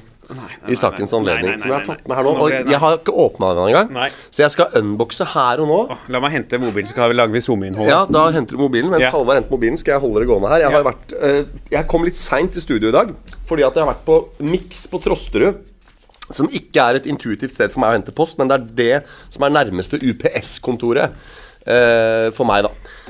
[0.69, 1.46] I sakens nei, anledning.
[1.50, 2.31] nei, nei, Som jeg har tatt med her nå.
[2.38, 3.88] Og jeg har ikke åpna den engang.
[3.96, 4.10] Nei.
[4.29, 5.77] Så jeg skal unboxe her og nå.
[6.13, 7.89] La meg hente mobilen, så kan vi lage zoom-innhold.
[7.89, 8.91] Ja, Da henter du mobilen.
[8.93, 9.10] Mens Ja.
[9.15, 10.60] Halvard henter mobilen, skal jeg holde det gående her.
[10.60, 10.91] Jeg, har Ja.
[10.91, 13.15] vært, uh, jeg kom litt seint til studio i dag
[13.48, 15.55] fordi at jeg har vært på Mix på Trosterud.
[16.29, 18.67] Som ikke er et intuitivt sted for meg å hente post, men det er
[19.01, 21.10] det som er nærmeste UPS-kontoret
[21.65, 22.69] uh, for meg, da.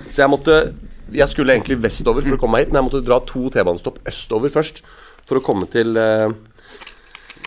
[0.10, 0.74] Så jeg måtte
[1.16, 4.00] Jeg skulle egentlig vestover for å komme meg hit, men jeg måtte dra to T-banestopp
[4.10, 4.84] østover først
[5.30, 6.30] for å komme til uh,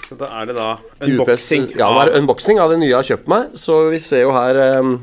[0.07, 0.69] Så da er det da
[1.07, 1.71] unboxing.
[1.79, 3.53] Ja, det er unboxing av det nye jeg har kjøpt meg.
[3.59, 4.97] Så vi ser jo her um,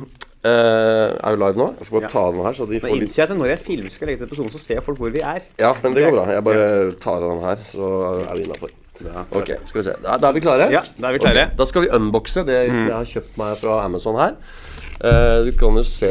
[0.45, 1.71] uh, Er vi live nå?
[1.79, 3.95] Jeg skal bare ta den her, så de får innser jeg at når jeg filmer
[3.95, 5.41] skal legge til episoden, så ser folk hvor vi er.
[5.61, 6.27] Ja, men det går bra.
[6.35, 6.69] Jeg bare
[7.01, 8.78] tar av den her, så er vi innafor.
[8.99, 9.93] Ja, Ok, skal vi se.
[10.03, 10.69] Da, da er vi klare?
[10.73, 11.45] Ja, da er vi klare.
[11.47, 14.33] Okay, Da skal vi unboxe det jeg har kjøpt meg fra Amazon her.
[14.99, 16.09] Uh, du kan jo se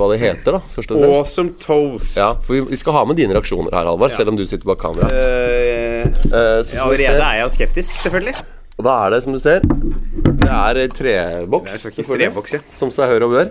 [0.00, 1.18] hva det heter, da, først og fremst.
[1.18, 2.14] Awesome toast.
[2.16, 4.64] Ja, for vi, vi skal ha med dine reaksjoner her, Halvard, selv om du sitter
[4.70, 5.10] bak kamera.
[5.12, 8.34] Uh, uh, så ja, allerede er jeg jo skeptisk, selvfølgelig.
[8.80, 12.60] Og da er det, som du ser Det er treboks, Det er treboks, ja.
[12.72, 13.50] som seg hør og bør.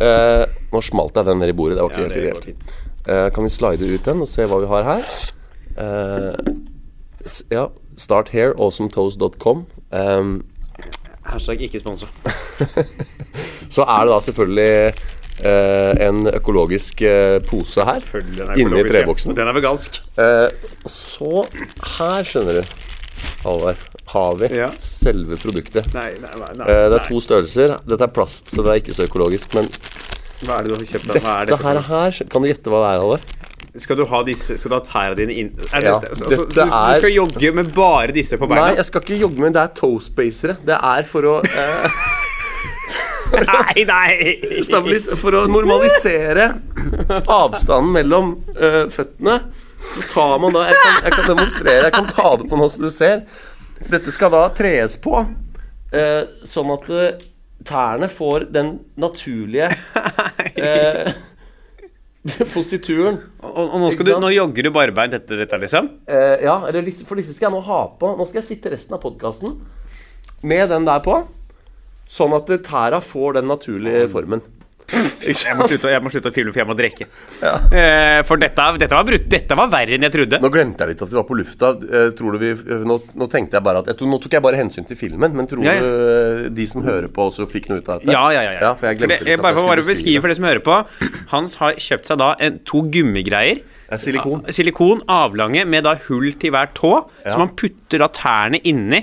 [0.00, 1.76] Eh, nå smalt jeg den ned i bordet.
[1.76, 2.72] Det var ikke Ja, helt ideelt.
[3.04, 5.12] Eh, kan vi slide ut den og se hva vi har her?
[5.76, 6.52] Eh,
[7.28, 9.66] s- ja, start here, awesometoes.com.
[9.92, 10.44] Um,
[11.24, 12.06] Hashtag ikke sponsa.
[13.74, 14.94] så er det da selvfølgelig
[15.46, 18.02] uh, en økologisk uh, pose her
[18.58, 19.36] inni treboksen.
[19.38, 20.00] Den er vegansk.
[20.18, 20.48] Uh,
[20.88, 21.44] så
[21.98, 22.74] her, skjønner du,
[23.44, 23.78] Halvard,
[24.12, 24.68] har vi Ja.
[24.82, 25.86] selve produktet.
[25.94, 27.76] Nei, nei, nei, Eh, det er to størrelser.
[27.86, 29.54] Dette er plast, så det er ikke så økologisk.
[29.54, 29.70] Men
[30.42, 31.06] Hva er det du har kjøpt?
[31.12, 31.62] dette dette?
[31.62, 33.30] her, her Kan du gjette hva det er, Halvard?
[33.80, 36.44] Skal du ha disse Skal du ha tærne dine inn er det, Ja, altså, så,
[36.44, 38.66] du, er- du skal jogge med bare disse på beina?
[38.68, 40.56] Nei, jeg skal ikke jogge med Det er toespacere.
[40.68, 42.02] Det er for å eh,
[43.48, 43.84] nei!
[43.88, 44.12] nei.
[44.66, 46.50] stabilis For å normalisere
[47.32, 49.38] avstanden mellom eh, føttene.
[49.82, 51.86] Så tar man da jeg kan, jeg kan demonstrere.
[51.88, 53.24] Jeg kan ta det på nå, så du ser.
[53.90, 55.24] Dette skal da tres på,
[55.96, 57.24] eh, sånn at eh,
[57.66, 59.72] tærne får den naturlige
[60.60, 61.10] eh,
[62.54, 63.18] posituren.
[63.42, 65.90] Og, og nå, skal du, nå jogger du barbeint etter dette, liksom?
[66.06, 68.14] Eh, ja, eller disse, for disse skal jeg nå ha på.
[68.18, 69.58] Nå skal jeg sitte resten av podkasten
[70.46, 71.22] med den der på.
[72.08, 74.42] Sånn at tæra får den naturlige formen.
[74.92, 77.06] Jeg må slutte, jeg må slutte å filme, for jeg må drikke.
[77.42, 80.40] Eh, for dette, dette, var brutt, dette var verre enn jeg trodde.
[80.42, 81.72] Nå glemte jeg litt at vi var på lufta.
[81.88, 82.52] Eh, tror du vi,
[82.88, 85.48] nå, nå tenkte jeg bare at jeg, Nå tok jeg bare hensyn til filmen, men
[85.48, 85.82] tror Ja, ja.
[85.82, 88.12] du eh, de som hører på, også fikk noe ut av dette?
[88.12, 88.56] Ja, ja, ja.
[88.60, 88.72] ja.
[88.76, 90.64] for jeg glemte det, litt bare for å jeg skulle beskrive for de som hører
[90.66, 90.78] på.
[91.32, 93.62] Hans har kjøpt seg da en, to gummigreier.
[93.92, 94.44] Er silikon.
[94.52, 96.94] Silikon, avlange, med da hull til hver tå.
[97.24, 97.34] Ja.
[97.34, 99.02] Som han putter da tærne inni.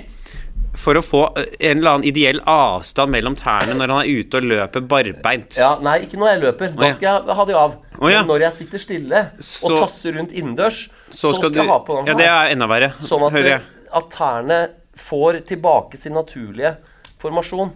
[0.80, 4.40] For å få eh, en eller annen ideell avstand mellom tærne når han er ute
[4.40, 5.58] og løper barbeint.
[5.60, 6.72] Ja, Nei, ikke når jeg løper.
[6.78, 7.76] Da skal jeg ha de av.
[8.00, 11.98] Men når jeg sitter stille og tasser rundt innendørs, så, skal, du, jeg ha på
[11.98, 12.94] den Ja, det er enda verre.
[13.02, 13.68] Sånn at, hører jeg.
[13.98, 14.58] at tærne
[15.00, 16.76] får tilbake sin naturlige
[17.20, 17.72] formasjon.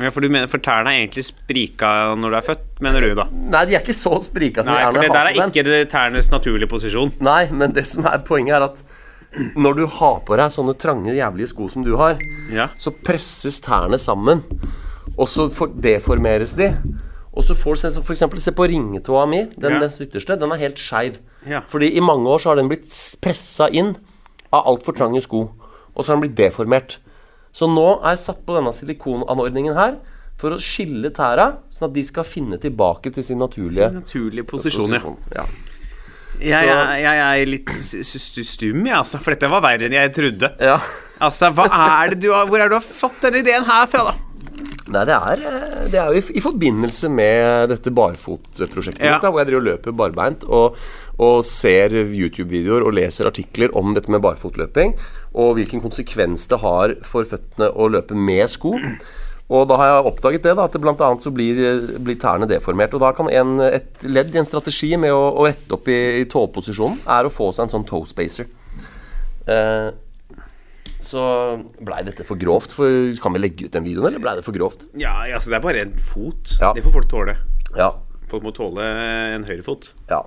[0.00, 3.12] Ja, for, du mener, for tærne er egentlig sprika når du er født, mener du
[3.18, 3.26] da?
[3.28, 6.70] Nei, de er ikke så sprika som Nei, for det der er ikke tærnes naturlige
[6.70, 7.12] posisjon.
[7.20, 8.84] Nei, men det som er poenget er at
[9.56, 12.18] når du har på deg sånne trange, jævlige sko som du har,
[12.52, 12.68] Ja.
[12.78, 14.42] så presses tærne sammen,
[15.16, 15.48] og så
[15.80, 16.70] deformeres de.
[17.34, 19.78] Og så får du se, for eksempel, se på ringetåa mi, den, Ja.
[19.80, 21.16] den ytterste, den er helt skeiv.
[21.48, 21.60] Ja.
[21.66, 22.88] Fordi i mange år så har den blitt
[23.22, 23.96] pressa inn
[24.52, 25.50] av altfor trange sko,
[25.96, 26.98] og så har den blitt deformert.
[27.52, 29.96] Så nå er jeg satt på denne silikonanordningen her
[30.36, 34.88] for å skille tæra, sånn at de skal finne tilbake til sin naturlige Naturlig posisjon,
[34.90, 35.16] posisjon.
[35.34, 35.44] Ja.
[36.42, 39.20] Jeg, jeg, jeg er litt stum, jeg, altså.
[39.22, 40.52] For dette var verre enn jeg trodde.
[40.60, 40.76] ja.
[41.22, 44.08] Altså, er det du har Hvor er det du har fått denne ideen her fra,
[44.08, 44.14] da?
[44.92, 49.14] Nei, det er, eh, det er jo i, i forbindelse med dette barfotprosjektet Ja.
[49.14, 50.74] mitt, hvor jeg driver og løper barbeint og,
[51.22, 54.96] og ser YouTube-videoer og leser artikler om dette med barfotløping,
[55.38, 58.74] og hvilken konsekvens det har for føttene å løpe med sko.
[59.52, 61.58] Og da har jeg oppdaget det, da, at annet så blir,
[62.00, 62.94] blir tærne deformert.
[62.96, 65.98] Og da kan en, et ledd i en strategi med å, å rette opp i,
[66.22, 68.48] i tåposisjonen, er å få seg en sånn toe spacer.
[69.50, 69.90] Eh,
[71.02, 71.22] så
[71.82, 72.72] blei dette for grovt?
[72.76, 74.86] For, kan vi legge ut den videoen, eller blei det for grovt?
[74.98, 76.54] Ja, altså det er bare en fot.
[76.62, 76.70] Ja.
[76.76, 77.36] Det får folk tåle.
[77.76, 77.90] Ja.
[78.30, 78.86] Folk må tåle
[79.34, 79.92] en høyrefot.
[80.12, 80.22] ja.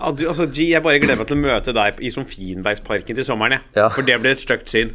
[0.00, 3.26] Ja, du, altså, G, jeg bare gleder meg til å møte deg i Sofienbergsparken til
[3.26, 3.60] sommeren.
[3.76, 3.88] Ja.
[3.92, 4.94] For det blir et stygt syn.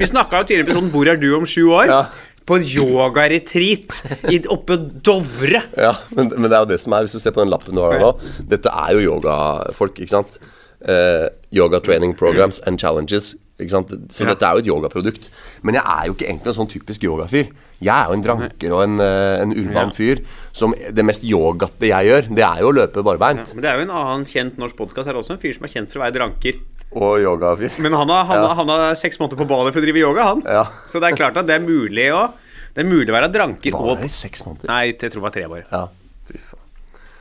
[0.00, 2.00] Vi snakka jo tidligere om sånn, 'Hvor er du om sju år?' Ja.
[2.46, 4.02] På en yogaretreat
[4.50, 5.62] oppe Dovre.
[5.78, 7.76] Ja, men, men det er jo det som er, hvis du ser på den lappen
[7.76, 8.12] du har her nå
[8.50, 10.40] Dette er jo yogafolk, ikke sant?
[10.82, 13.36] Eh, yoga training programs and challenges.
[13.62, 13.90] Ikke sant?
[14.10, 14.32] Så Ja.
[14.32, 15.28] dette er jo et yogaprodukt.
[15.62, 17.52] Men jeg er jo ikke egentlig en sånn typisk yogafyr.
[17.78, 19.94] Jeg er jo en dranker og en, eh, en urban Ja.
[19.94, 23.54] fyr som Det mest yogate jeg gjør, det er jo å løpe barbeint.
[23.54, 25.36] Men det er jo en annen kjent norsk podkast her også.
[25.36, 26.58] En fyr som er kjent for å være dranker.
[26.94, 27.78] Og yogafyr.
[27.80, 28.54] Men han har, han, Ja.
[28.58, 30.42] han har seks måneder på badet for å drive yoga, han.
[30.44, 30.64] Ja.
[30.86, 32.26] Så det er klart at det er mulig å
[32.74, 34.68] Det er mulig å være dranker og Var i seks måneder.
[34.70, 35.64] Nei, jeg tror det var tre, bare.
[35.70, 35.86] Ja,
[36.28, 36.58] fy faen.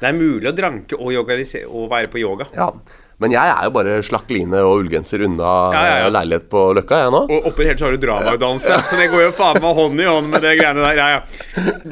[0.01, 2.45] Det er mulig å dranke og, og være på yoga.
[2.55, 2.69] Ja.
[3.21, 6.07] Men jeg er jo bare slakk line og ullgenser unna Ja, ja, ja.
[6.15, 7.19] leilighet på Løkka, jeg nå.
[7.35, 10.01] Og oppi det hele så har du dramautdannelse, så det går jo faen meg hånd
[10.01, 10.95] i hånd med det greiene der.
[10.97, 11.19] Ja, ja.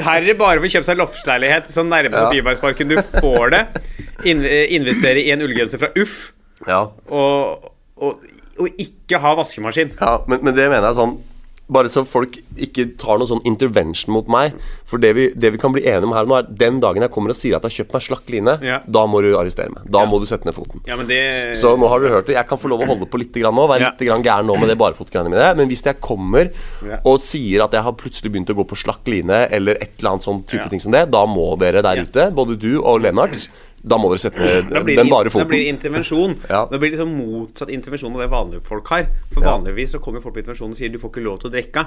[0.07, 2.23] Her er det bare for å kjøpe seg loftsleilighet så nærme Ja.
[2.31, 3.61] Sofienbergsparken du får det.
[4.25, 4.41] In
[4.79, 6.31] investere i en ullgenser fra Uff,
[6.67, 6.89] Ja.
[7.09, 8.23] og, og,
[8.59, 9.93] og ikke ha vaskemaskin.
[9.99, 11.17] Ja, men, men det mener jeg sånn
[11.69, 14.55] Bare så folk ikke tar noe sånn intervention mot meg.
[14.89, 17.11] For det vi, det vi kan bli enige om her nå, er den dagen jeg
[17.13, 18.79] kommer og sier at jeg har kjøpt meg slakk line, Ja.
[18.89, 19.83] da må du arrestere meg.
[19.85, 20.81] Da må du sette ned foten.
[20.89, 22.39] Ja, men det Så nå har dere hørt det.
[22.39, 24.57] Jeg kan få lov å holde på litt grann nå, være litt grann gæren nå
[24.57, 25.51] med det barefotgreiene mine.
[25.61, 26.49] Men hvis jeg kommer
[26.89, 26.97] Ja.
[27.05, 30.15] og sier at jeg har plutselig begynt å gå på slakk line, eller et eller
[30.15, 30.69] annet sånn type Ja.
[30.73, 32.01] ting som det, da må dere der Ja.
[32.09, 33.45] ute, både du og Lennart,
[33.81, 35.49] da må dere sette ned den bare bare da foten.
[35.51, 36.37] blir det intervensjon.
[36.49, 36.65] Ja.
[36.71, 39.07] Det blir liksom motsatt intervensjon av det vanlige folk har.
[39.33, 41.53] For vanligvis så kommer folk på intervensjon og sier du får ikke lov til å
[41.53, 41.85] drikke.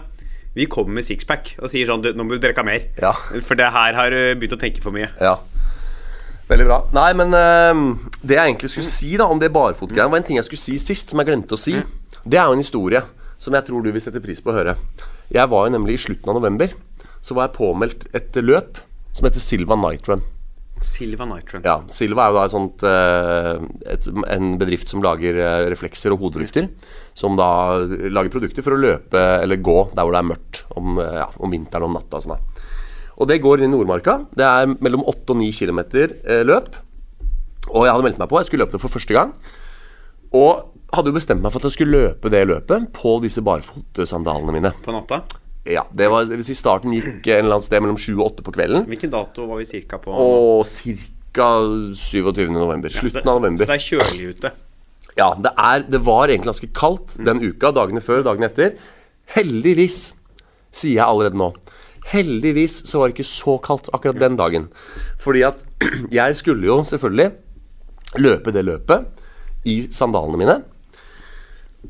[0.57, 2.87] Vi kommer med sixpack og sier sånn nå må du drikke mer.
[3.00, 3.12] Ja.
[3.44, 5.09] For det her har du begynt å tenke for mye.
[5.20, 5.38] Ja.
[6.48, 6.78] Veldig bra.
[6.92, 10.40] Nei, men uh, det jeg egentlig skulle si da om det barfotgreiene, var en ting
[10.40, 11.78] jeg skulle si sist, som jeg glemte å si.
[12.22, 13.02] Det er jo en historie
[13.42, 14.76] som jeg tror du vil sette pris på å høre.
[15.33, 16.72] Jeg var jo nemlig i slutten av november,
[17.24, 18.78] så var jeg påmeldt et løp
[19.12, 20.22] som heter Silva Night Run.
[20.87, 21.64] Silva Nitron.
[21.66, 23.62] Ja, Silva er jo da et sånt, eh,
[23.95, 26.68] et, en bedrift som lager eh, reflekser og hodelykter.
[27.18, 27.49] Som da
[28.12, 31.29] lager produkter for å løpe eller gå der hvor det er mørkt om, eh, ja,
[31.38, 32.21] om vinteren og om natta.
[32.21, 32.47] og sånn.
[33.23, 34.18] Og det går inn i Nordmarka.
[34.35, 35.83] Det er mellom 8 og 9 km
[36.49, 36.73] løp.
[37.71, 38.40] Og jeg hadde meldt meg på.
[38.40, 39.35] Jeg skulle løpe det for første gang.
[40.33, 44.57] Og hadde jo bestemt meg for at jeg skulle løpe det løpet på disse barfotsandalene
[44.57, 44.73] mine.
[44.85, 45.23] På natta.
[45.68, 48.25] Ja, det var, det vil si Starten gikk en eller annet sted mellom 7 og
[48.33, 48.87] 8 på kvelden.
[48.90, 50.11] Hvilken dato var vi cirka på?
[50.11, 51.51] Og ca.
[51.96, 52.48] 27.
[52.51, 52.90] november.
[52.90, 53.62] Ja, Slutten av november.
[53.62, 54.51] Så det er kjølig ute.
[55.16, 58.75] Ja, det, er, det var egentlig ganske kaldt den uka, dagene før, dagene etter.
[59.37, 60.01] Heldigvis,
[60.72, 61.53] sier jeg allerede nå.
[62.11, 64.66] Heldigvis så var det ikke så kaldt akkurat den dagen.
[65.22, 65.62] Fordi at
[66.18, 67.31] jeg skulle jo selvfølgelig
[68.18, 69.22] løpe det løpet
[69.68, 70.59] i sandalene mine.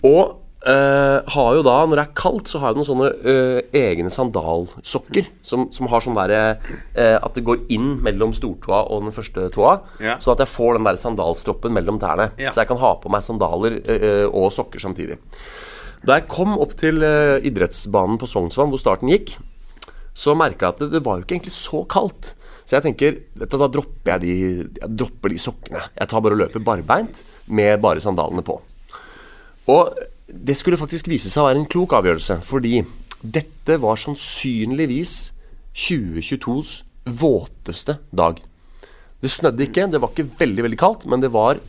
[0.04, 3.58] Og eh, har jo da, når det er kaldt, så har jeg noen sånne uh,
[3.76, 9.06] egne sandalsokker som, som har sånn derre uh, At det går inn mellom stortåa og
[9.06, 9.76] den første tåa.
[10.02, 10.18] Ja.
[10.22, 12.30] Så at jeg får den der sandalstroppen mellom tærne.
[12.40, 12.54] Ja.
[12.54, 13.78] Så jeg kan ha på meg sandaler
[14.30, 15.18] og sokker samtidig.
[16.02, 19.36] Da jeg kom opp til idrettsbanen på Sognsvann, hvor starten gikk,
[20.18, 22.32] så merka jeg at det, det var jo ikke egentlig så kaldt.
[22.64, 24.34] Så jeg tenker, vet du, da dropper jeg de,
[24.78, 25.82] jeg dropper de sokkene.
[25.98, 28.58] Jeg tar bare og løper barbeint med bare sandalene på.
[29.72, 29.90] Og
[30.32, 32.80] det skulle faktisk vise seg å være en klok avgjørelse, fordi
[33.22, 35.16] dette var sannsynligvis
[35.76, 36.80] 2022s
[37.20, 38.40] våteste dag.
[39.22, 41.60] Det snødde ikke, det var ikke veldig veldig kaldt, men det var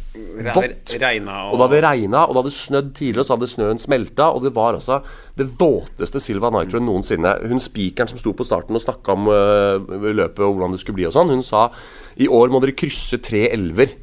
[0.55, 0.95] vått.
[0.97, 4.31] Regna og Og det hadde regna, og det hadde snødd tidligere, så hadde snøen smelta,
[4.33, 5.03] og det var altså
[5.37, 7.35] det våteste Silva Nitro noensinne.
[7.51, 10.97] Hun spikeren som sto på starten og snakka om uh, løpet og hvordan det skulle
[10.97, 11.67] bli og sånn, hun sa
[12.17, 13.93] i år må dere krysse tre elver.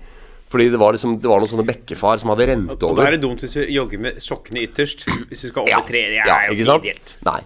[0.50, 3.14] Fordi det var, liksom, det var noen sånne bekkefar som hadde rent Og da er
[3.14, 5.04] det dumt hvis du jogger med sokkene ytterst.
[5.30, 6.02] Hvis du skal over Ja, tre.
[6.10, 6.88] Det er ja, jo ikke sant?
[6.88, 7.14] ideelt.
[7.28, 7.38] Nei.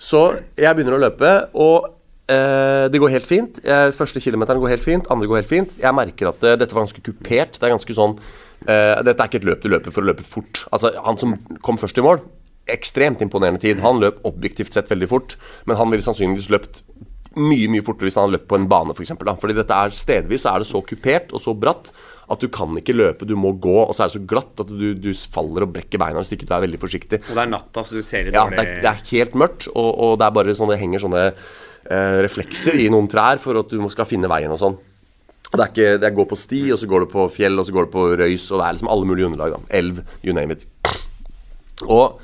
[0.00, 0.22] Så
[0.56, 1.88] jeg begynner å løpe, og
[2.32, 3.60] eh, det går helt fint.
[3.66, 5.76] Eh, første kilometeren går helt fint, andre går helt fint.
[5.82, 7.58] Jeg merker at det, dette var ganske kupert.
[7.58, 8.16] Det er ganske sånn
[8.64, 10.64] eh, Dette er ikke et løp du løper for å løpe fort.
[10.72, 11.34] Altså, han som
[11.66, 12.22] kom først i mål,
[12.72, 13.80] ekstremt imponerende tid.
[13.84, 15.36] Han løp objektivt sett veldig fort,
[15.68, 16.82] men han ville sannsynligvis løpt
[17.38, 19.12] mye mye fortere hvis han hadde løpt på en bane, f.eks.
[19.20, 21.92] Fordi dette er stedvis er det så kupert og så bratt
[22.28, 24.68] at du kan ikke løpe, du må gå, og så er det så glatt at
[24.68, 27.22] du, du faller og brekker beina hvis ikke du er veldig forsiktig.
[27.24, 29.38] Og det er natta, så du ser litt Ja, dårlig det er, det er helt
[29.40, 33.40] mørkt, og, og det er bare sånn det henger sånne eh, reflekser i noen trær
[33.42, 34.76] for at du skal finne veien og sånn.
[35.48, 37.72] Det er ikke, det går på sti, og så går det på fjell, og så
[37.72, 39.54] går det på røys, og det er liksom alle mulige underlag.
[39.56, 39.76] da.
[39.78, 40.66] Elv, you name it.
[41.88, 42.18] Og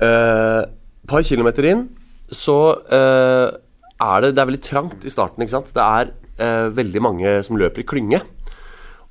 [0.00, 1.88] eh, et par kilometer inn
[2.30, 2.56] så
[2.94, 3.48] eh,
[4.00, 5.72] er det Det er veldig trangt i starten, ikke sant.
[5.76, 8.22] Det er eh, veldig mange som løper i klynge.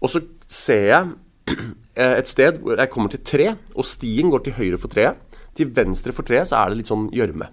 [0.02, 1.58] Og så ser jeg
[1.96, 5.18] eh, et sted hvor jeg kommer til tre, og stien går til høyre for treet.
[5.58, 7.50] Til venstre for treet så er det litt sånn gjørme.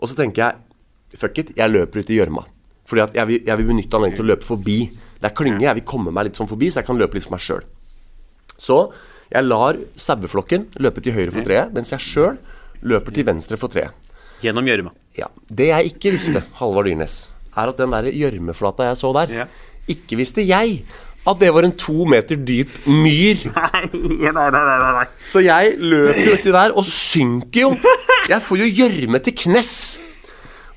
[0.00, 2.46] Og så tenker jeg fuck it, jeg løper ut i gjørma.
[2.88, 4.78] Fordi at jeg vil, jeg vil benytte anledningen til å løpe forbi.
[5.20, 7.26] Det er klynge, jeg vil komme meg litt sånn forbi, så jeg kan løpe litt
[7.26, 7.66] for meg sjøl.
[8.60, 8.78] Så
[9.30, 12.38] jeg lar saueflokken løpe til høyre for treet, mens jeg sjøl
[12.90, 13.92] løper til venstre for treet.
[14.40, 14.94] Gjennom gjørma.
[15.18, 15.28] Ja.
[15.52, 17.18] Det jeg ikke visste, Halvard Dyrnes,
[17.52, 19.46] er at den der gjørmeflata jeg så der, Ja.
[19.90, 20.80] ikke visste jeg
[21.28, 23.42] at det var en to meter dyp myr.
[23.56, 25.04] Nei, nei, nei, nei, nei.
[25.28, 27.72] Så jeg løper jo uti der og synker jo.
[28.30, 29.72] Jeg får jo gjørme til knes.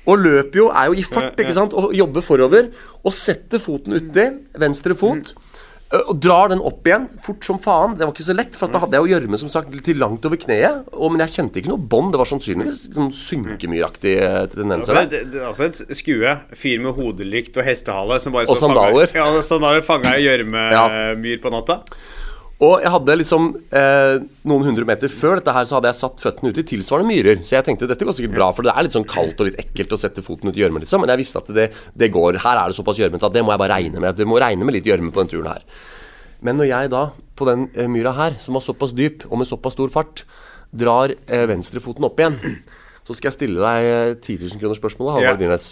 [0.04, 2.68] Og løper jo, er jo i fart, ikke sant, og jobber forover.
[3.08, 4.26] Og setter foten uti,
[4.60, 5.53] venstre fot, ø,
[5.94, 7.94] og drar den opp igjen fort som faen.
[7.98, 10.40] Det var ikke så lett, for da hadde jeg jo gjørme som sagt langt over
[10.40, 10.88] kneet.
[10.92, 12.12] Og, men jeg kjente ikke noe bånd.
[12.14, 16.34] Det var sannsynligvis sånn synkemyraktig eh, tendenser Altså, det, det altså et skue.
[16.58, 19.06] Fyr med hodelykt og hestehale som bare Og sandaler.
[19.12, 20.34] Fanger, Ja, sandaler fanga i Ja.
[20.38, 21.80] gjørmemyr på natta.
[22.62, 26.22] Og jeg hadde liksom eh, noen hundre meter før dette her, så hadde jeg satt
[26.22, 27.40] føttene ut i tilsvarende myrer.
[27.42, 29.58] Så jeg tenkte dette går sikkert bra, for det er litt sånn kaldt og litt
[29.60, 31.02] ekkelt å sette foten ut i gjørme, liksom.
[31.02, 31.66] Men jeg visste at det,
[31.98, 32.38] det går.
[32.44, 34.14] Her er det såpass gjørmete at det må jeg bare regne med.
[34.20, 35.66] Det må regne med litt gjørme på den turen her.
[36.46, 39.50] Men når jeg da, på den eh, myra her, som var såpass dyp og med
[39.50, 40.22] såpass stor fart,
[40.74, 42.38] drar eh, venstrefoten opp igjen,
[43.04, 45.40] så skal jeg stille deg eh, 10 000 kroner spørsmålet, Halvard.
[45.42, 45.66] Dyrnes.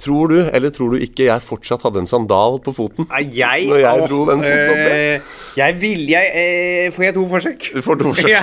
[0.00, 3.04] Tror du, eller tror du ikke, jeg fortsatt hadde en sandal på foten?
[3.10, 4.96] Nei, jeg Når jeg dro den foten opp der.
[4.96, 7.68] eh, Jeg vil jeg eh, Får jeg to forsøk?
[7.76, 8.32] Du får to forsøk.
[8.38, 8.42] Ja.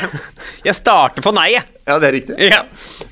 [0.69, 1.65] Jeg starter på nei, jeg.
[1.86, 2.38] Ja, det er riktig.
[2.53, 2.63] Ja.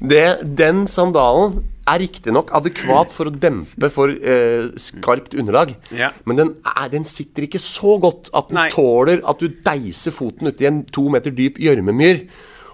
[0.02, 0.24] Det,
[0.58, 6.14] den sandalen er riktignok adekvat for å dempe for eh, skarpt underlag, Ja.
[6.30, 8.70] men den, er, den sitter ikke så godt at den Nei.
[8.72, 12.24] tåler at du deiser foten uti en to meter dyp gjørmemyr,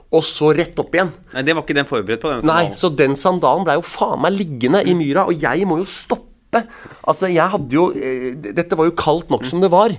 [0.09, 1.11] og så rett opp igjen.
[1.35, 2.31] Nei, Det var ikke den forberedt på.
[2.33, 2.71] Den sandalen.
[2.71, 5.85] Nei, så den sandalen ble jo faen meg liggende i myra, og jeg må jo
[5.85, 6.63] stoppe.
[7.05, 9.93] Altså, jeg hadde jo eh, Dette var jo kaldt nok som det var.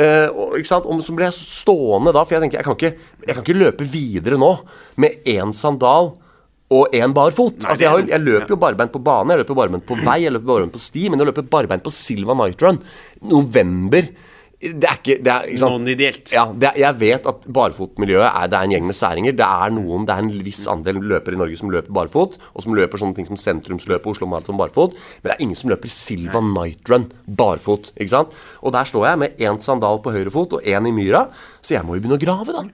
[0.00, 0.86] Uh, ikke sant?
[0.88, 3.58] Og så ble jeg stående da, for jeg tenker jeg kan ikke, jeg kan ikke
[3.58, 4.54] løpe videre nå
[5.02, 6.14] med én sandal
[6.70, 7.58] og én bar fot.
[7.58, 10.20] Nei, altså, jeg, har, jeg løper jo barbeint på bane, jeg løper barbeint på vei,
[10.22, 12.78] jeg løper barbeint på sti, men jeg løper barbeint på Silva Night Run.
[13.28, 14.08] November.
[14.60, 15.72] Det er ikke, det er, ikke sant?
[15.72, 16.32] Non-ideelt.
[16.34, 19.32] Ja, er- jeg vet at barfotmiljøet er, det er en gjeng med særinger.
[19.38, 22.62] Det er noen, det er en viss andel løpere i Norge som løper barfot, og
[22.66, 24.92] som løper sånne ting som sentrumsløpet Oslo Maraton barfot.
[25.22, 27.88] Men det er ingen som løper Silva Night Run barfot.
[27.96, 28.36] ikke sant?
[28.60, 31.24] Og der står jeg med én sandal på høyre fot og én i myra,
[31.64, 32.66] så jeg må jo begynne å grave, da.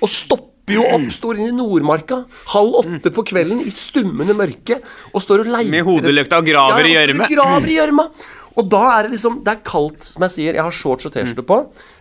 [0.00, 2.20] Og stopper jo opp, står inne i Nordmarka
[2.52, 4.76] halv åtte på kvelden i stummende mørke
[5.10, 7.00] og står og leiter Med hodelykta og graver i ja,
[7.72, 8.10] i gjørma.
[8.58, 10.56] Og da er det liksom Det er kaldt, som jeg sier.
[10.58, 11.58] Jeg har shorts og T-skjorte på.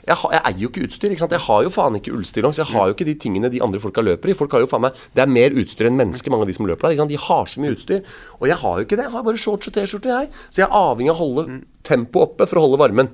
[0.07, 1.13] Jeg, har, jeg eier jo ikke utstyr.
[1.13, 1.35] ikke sant?
[1.37, 2.57] Jeg har jo faen ikke ullstillongs.
[2.61, 4.37] Jeg har jo ikke de tingene de andre folka løper i.
[4.37, 6.69] Folk har jo faen meg Det er mer utstyr enn mennesker, mange av de som
[6.69, 6.95] løper der.
[6.95, 7.13] ikke sant?
[7.13, 8.01] De har så mye utstyr.
[8.39, 9.05] Og jeg har jo ikke det.
[9.05, 10.31] Jeg har bare shorts og T-skjorte, jeg.
[10.49, 13.11] Så jeg er avhengig av å holde tempoet oppe for å holde varmen.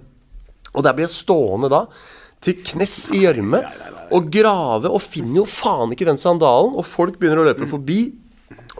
[0.75, 1.85] Og der blir jeg stående da
[2.45, 3.61] til knes i gjørme
[4.13, 6.75] og grave og finner jo faen ikke den sandalen.
[6.77, 8.13] Og folk begynner å løpe forbi.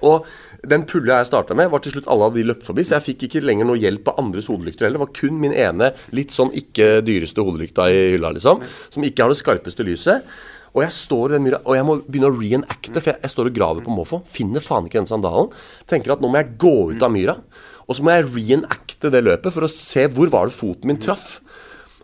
[0.06, 0.28] Og
[0.72, 3.06] den pulla jeg starta med, var til slutt alle av de løpt forbi, så jeg
[3.12, 5.00] fikk ikke lenger noe hjelp av andres hodelykter heller.
[5.00, 8.64] Det var kun min ene litt sånn ikke dyreste hodelykta i hylla, liksom.
[8.94, 10.36] Som ikke har det skarpeste lyset.
[10.76, 13.32] Og jeg står i den myra, og jeg må begynne å reenacte, for jeg, jeg
[13.32, 14.20] står og graver på måfå.
[14.28, 15.54] Finner faen ikke den sandalen.
[15.88, 17.38] Tenker at nå må jeg gå ut av myra.
[17.86, 21.00] Og så må jeg reenacte det løpet for å se hvor var det foten min
[21.00, 21.38] traff.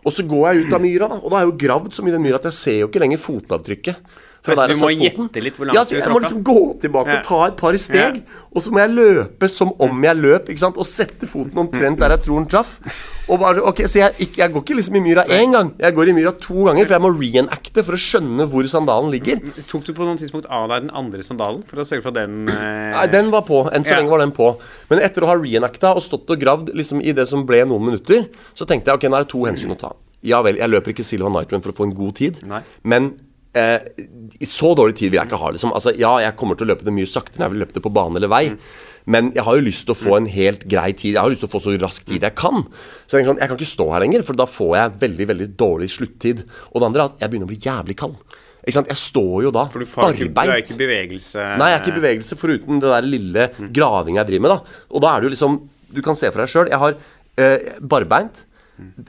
[0.02, 2.06] Og så går jeg ut av myra, da, og da har jeg jo gravd så
[2.06, 4.13] mye i den myra at jeg ser jo ikke lenger fotavtrykket.
[4.41, 7.13] Forresten, du må gjette litt hvor langt ja, så du Jeg må liksom gå tilbake
[7.19, 8.15] og ta et par steg,
[8.49, 11.99] og så må jeg løpe som om jeg løp, ikke sant, og sette foten omtrent
[12.01, 12.71] der jeg tror den traff.
[13.30, 15.93] Og bare, ok, Så jeg, ikke, jeg går ikke liksom i myra én gang, jeg
[15.93, 19.39] går i myra to ganger, for jeg må reenacte for å skjønne hvor sandalen ligger.
[19.69, 22.23] Tok du på noen tidspunkt av deg den andre sandalen for å sørge for at
[22.23, 23.62] den eh, Nei, den var på.
[23.69, 24.01] Enn så Ja.
[24.01, 24.56] lenge var den på.
[24.89, 27.86] Men etter å ha reenacta og stått og gravd liksom i det som ble noen
[27.93, 28.25] minutter,
[28.58, 29.93] så tenkte jeg ok, nå er det to hensyn å ta.
[30.25, 32.62] Ja vel, jeg løper ikke Silva Nightrun for å få en god tid, Nei.
[32.84, 33.13] men
[33.58, 33.80] eh,
[34.48, 35.52] så dårlig tid vil jeg ikke ha.
[35.56, 37.78] liksom Altså, Ja, jeg kommer til å løpe det mye saktere når jeg vil løpe
[37.78, 38.46] det på bane eller vei.
[39.10, 41.16] Men jeg har jo lyst til å få en helt grei tid.
[41.16, 42.62] Jeg har lyst til å få så rask tid jeg kan.
[43.10, 45.48] Så jeg sånn, jeg kan ikke stå her lenger, for da får jeg veldig veldig
[45.58, 46.44] dårlig sluttid.
[46.70, 48.20] Og det andre er at jeg begynner å bli jævlig kald.
[48.62, 48.92] Ikke sant?
[48.94, 51.80] Jeg står jo da For du, får ikke, du er ikke i bevegelse Nei, jeg
[51.80, 54.54] er ikke i bevegelse foruten det der lille gravinga jeg driver med.
[54.54, 55.56] da Og da er det jo liksom
[55.98, 56.70] Du kan se for deg sjøl.
[56.70, 58.44] Jeg har øh, barbeint,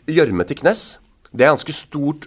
[0.09, 0.87] gjørme til knes.
[1.32, 2.26] Det er ganske stort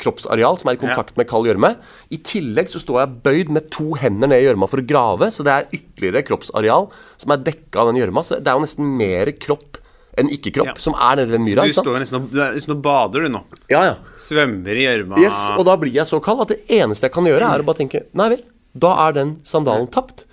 [0.00, 1.70] kroppsareal som er i kontakt med kald gjørme.
[2.12, 5.30] I tillegg så står jeg bøyd med to hender ned i gjørma for å grave,
[5.32, 8.24] så det er ytterligere kroppsareal som er dekka av den gjørma.
[8.26, 9.80] Så det er jo nesten mer kropp
[10.16, 10.74] enn ikke-kropp Ja.
[10.80, 11.64] som er nedi den myra.
[11.68, 13.42] Du står nesten og, du er nesten og bader, du nå.
[13.68, 13.96] Ja, ja.
[14.20, 15.18] Svømmer i gjørma.
[15.20, 17.68] Yes, og da blir jeg så kald at det eneste jeg kan gjøre, er å
[17.68, 18.42] bare tenke Nei vel,
[18.76, 20.24] da er den sandalen tapt.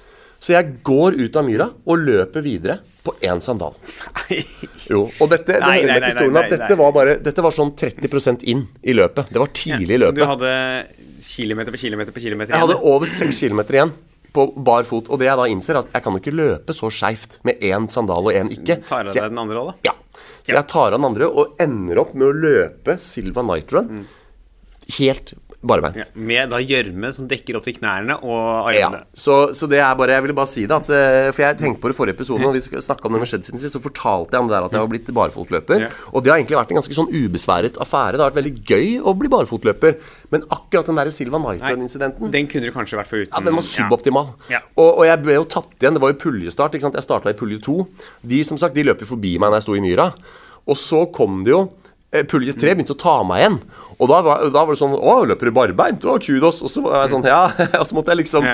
[0.44, 3.76] Så jeg går ut av myra og løper videre på én sandal.
[4.92, 6.96] Jo, og dette, det Nei, hører nei, med nei, til historien nei, at dette var
[6.96, 9.32] bare Dette var sånn 30% inn i løpet.
[9.32, 10.56] Det var tidlig i Så du hadde
[11.24, 12.60] kilometer på kilometer på kilometer igjen?
[12.60, 13.94] Jeg hadde over 6 km igjen
[14.34, 15.08] på bar fot.
[15.14, 17.88] Og det jeg da innser, at jeg kan jo ikke løpe så skeivt med én
[17.92, 18.82] sandal og én ikke.
[18.90, 19.92] Tar av deg den andre òg, da?
[19.94, 19.96] Ja.
[20.44, 24.04] Så jeg tar av den andre og ender opp med å løpe Silva Night Run
[24.98, 25.32] helt
[25.64, 25.96] barbeint.
[25.98, 29.94] Ja, med da gjørme som dekker opp til knærne og Ja, så, så det er
[29.96, 32.18] bare Jeg ville bare si det at eh, For jeg tenkte på det i forrige
[32.18, 34.56] episode, når vi snakka om det med skjedd siden sist, så fortalte jeg om det
[34.58, 35.86] der at jeg var blitt barefotløper.
[35.86, 35.92] Ja.
[36.12, 38.18] Og det har egentlig vært en ganske sånn ubesværet affære.
[38.18, 39.98] Det har vært veldig gøy å bli barefotløper.
[40.36, 43.32] Men akkurat den der Silva Night Run-incidenten Den kunne du kanskje vært foruten.
[43.34, 44.34] ja, Den var suboptimal.
[44.52, 44.60] Ja.
[44.76, 45.96] Og, og jeg ble jo tatt igjen.
[45.96, 46.76] Det var jo puljestart.
[46.76, 47.00] ikke sant?
[47.00, 47.78] Jeg starta i pulje to.
[48.22, 50.10] De som sagt, de løper forbi meg når jeg sto i myra.
[50.68, 51.64] Og så kom det jo
[52.30, 53.58] Pulje tre begynte å ta meg igjen.
[54.02, 56.06] Og da var, da var det sånn Å, løper du barbeint?
[56.06, 56.62] Å, kudos.
[56.66, 57.44] Og så var jeg sånn Ja.
[57.82, 58.46] Og så måtte jeg liksom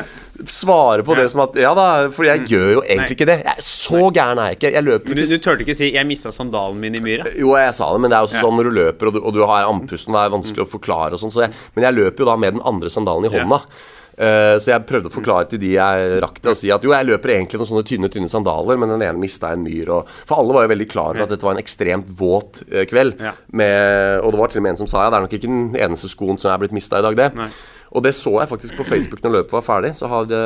[0.48, 3.18] svare på det som at Ja da, for jeg gjør jo egentlig Nei.
[3.18, 3.38] ikke det.
[3.48, 4.74] Jeg, så gæren er jeg ikke.
[4.78, 7.28] Jeg løper Men du, ikke du turte ikke si 'jeg mista sandalen min i myra'?
[7.36, 9.20] jo, jeg sa det, men det er jo også sånn når du løper og du,
[9.20, 11.34] og du har andpusten, det er vanskelig å forklare og sånn.
[11.34, 13.60] Så men jeg løper jo da med den andre sandalen i hånda.
[13.64, 16.92] Eh, så jeg prøvde å forklare til de jeg rakk det, og si at jo,
[16.92, 19.92] jeg løper egentlig noen sånne tynne, tynne sandaler, men den ene mista en myr.
[19.96, 22.84] Og, for alle var jo veldig klar over at dette var en ekstremt våt eh,
[22.90, 23.16] kveld.
[23.24, 23.34] Ja.
[23.56, 25.52] Med, og det var til og med en som sa ja, det er nok ikke
[25.52, 27.30] den eneste skoen som er blitt mista i dag, det.
[27.40, 27.50] Nei.
[27.96, 29.96] Og det så jeg faktisk på Facebook når løpet var ferdig.
[29.98, 30.40] Så hadde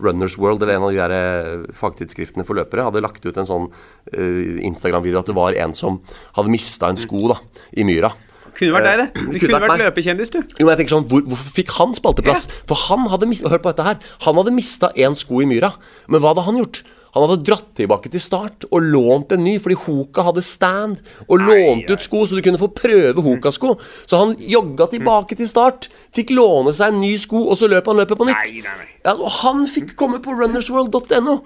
[0.00, 3.48] Runners World, eller en av de der eh, fagtidsskriftene for løpere, hadde lagt ut en
[3.48, 5.98] sånn uh, Instagram-video at det var en som
[6.36, 7.40] hadde mista en sko da,
[7.74, 8.12] i myra.
[8.60, 9.08] Kunne vært deg, det.
[9.08, 10.38] Eh, Du kunne kunne vært vært løpekjendis, du.
[10.60, 12.46] Jo, men jeg tenker sånn, hvor, Hvorfor fikk han spalteplass?
[12.68, 14.00] For han hadde Hør på dette her.
[14.26, 15.72] Han hadde mista én sko i myra.
[16.08, 16.82] Men hva hadde han gjort?
[17.14, 21.42] Han hadde dratt tilbake til start og lånt en ny, fordi Hoka hadde stand og
[21.42, 23.72] lånte ut sko, så du kunne få prøve Hoka-sko.
[24.06, 27.90] Så han jogga tilbake til start, fikk låne seg en ny sko, og så løp
[27.90, 28.52] han løpet på nytt.
[28.52, 28.88] Nei, nei, nei.
[29.02, 31.40] Ja, og han fikk komme på runnersworld.no.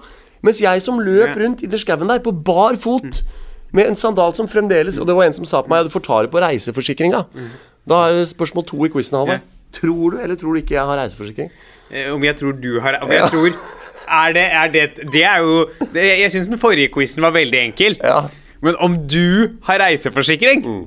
[0.45, 3.23] Mens jeg som løp rundt i der skauen der på bar fot
[3.75, 5.93] med en sandal som fremdeles Og det var en som sa til meg at du
[5.93, 7.23] får ta det på reiseforsikringa.
[7.85, 9.43] Da er spørsmål to i quizen, Halvard.
[9.43, 9.69] Ja.
[9.75, 11.51] Tror du eller tror du ikke jeg har reiseforsikring?
[11.91, 13.49] Eh, Om jeg tror du har Om jeg tror
[14.15, 17.59] Er det er det, det er jo det, Jeg syns den forrige quizen var veldig
[17.59, 17.97] enkel.
[18.01, 18.23] Ja.
[18.61, 20.83] Men om du har reiseforsikring eh,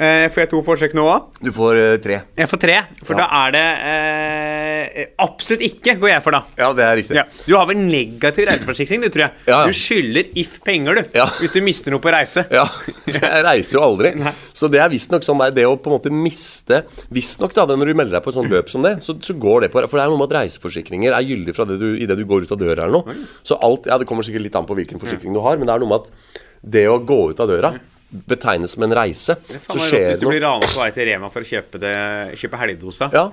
[0.00, 1.26] Får jeg to forsøk nå òg?
[1.44, 2.20] Du får eh, tre.
[2.40, 2.76] Jeg får tre.
[3.04, 3.26] For Ja.
[3.26, 6.40] da er det eh, Absolutt ikke, går jeg for, da.
[6.56, 7.16] Ja, det er riktig.
[7.18, 7.24] Ja.
[7.44, 9.34] Du har vel negativ reiseforsikring, du, tror jeg.
[9.50, 9.58] Ja.
[9.68, 11.10] Du skylder If penger, du.
[11.18, 11.26] Ja.
[11.40, 12.46] Hvis du mister noe på reise.
[12.54, 12.64] Ja,
[13.10, 14.14] jeg reiser jo aldri.
[14.56, 16.82] Så det er visstnok sånn der, det å på en måte miste
[17.12, 19.34] Visstnok, da, det når du melder deg på et sånt løp som det, så, så
[19.36, 21.88] går det på For det er noe med at reiseforsikringer er gyldig fra det du,
[22.00, 23.16] idet du går ut av døra eller noe.
[23.46, 25.76] Så alt Ja, det kommer sikkert litt an på hvilken forsikring du har, men det
[25.76, 27.74] er noe med at det å gå ut av døra
[28.10, 29.36] betegnes som en reise.
[29.48, 31.48] Det Så det er rått hvis du blir rana på vei til Rema for å
[31.50, 31.92] kjøpe, det,
[32.40, 33.10] kjøpe helgdosa.
[33.14, 33.28] Ja,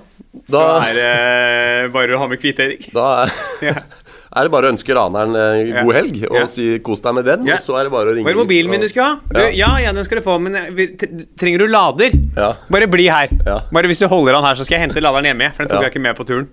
[0.48, 2.84] Så er det bare å ha med kvittering.
[2.94, 3.32] da er,
[4.38, 7.48] er det bare å ønske raneren eh, god helg og si kos deg med den,
[7.48, 9.18] og så er det bare å ringe Var det mobilen min du skulle ha?
[9.34, 9.72] Du, ja.
[9.82, 10.96] ja, den skal du få, men eh,
[11.40, 12.14] trenger du lader?
[12.38, 12.54] Ja.
[12.70, 13.34] Bare bli her.
[13.46, 13.60] Ja.
[13.74, 15.52] Bare hvis du holder han her, så skal jeg hente laderen hjemme.
[15.56, 16.50] For den tok jeg ikke med på turen.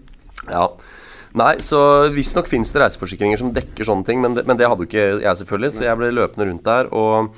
[0.49, 0.69] Ja.
[1.35, 1.79] Nei, så
[2.15, 5.07] visstnok fins det reiseforsikringer som dekker sånne ting, men det, men det hadde jo ikke
[5.19, 6.87] jeg, selvfølgelig, så jeg ble løpende rundt der.
[6.95, 7.35] Og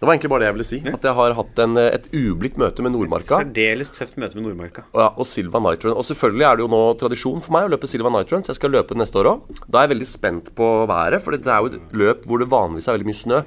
[0.00, 0.78] det var egentlig bare det jeg ville si.
[0.88, 3.42] At jeg har hatt en, et ublidt møte med Nordmarka.
[3.42, 4.86] Særdeles tøft møte med Nordmarka.
[4.94, 7.72] Og, ja, og Silva Night Og selvfølgelig er det jo nå tradisjon for meg å
[7.74, 9.60] løpe Silva Night så jeg skal løpe neste år òg.
[9.66, 12.48] Da er jeg veldig spent på været, for det er jo et løp hvor det
[12.48, 13.42] vanligvis er veldig mye snø.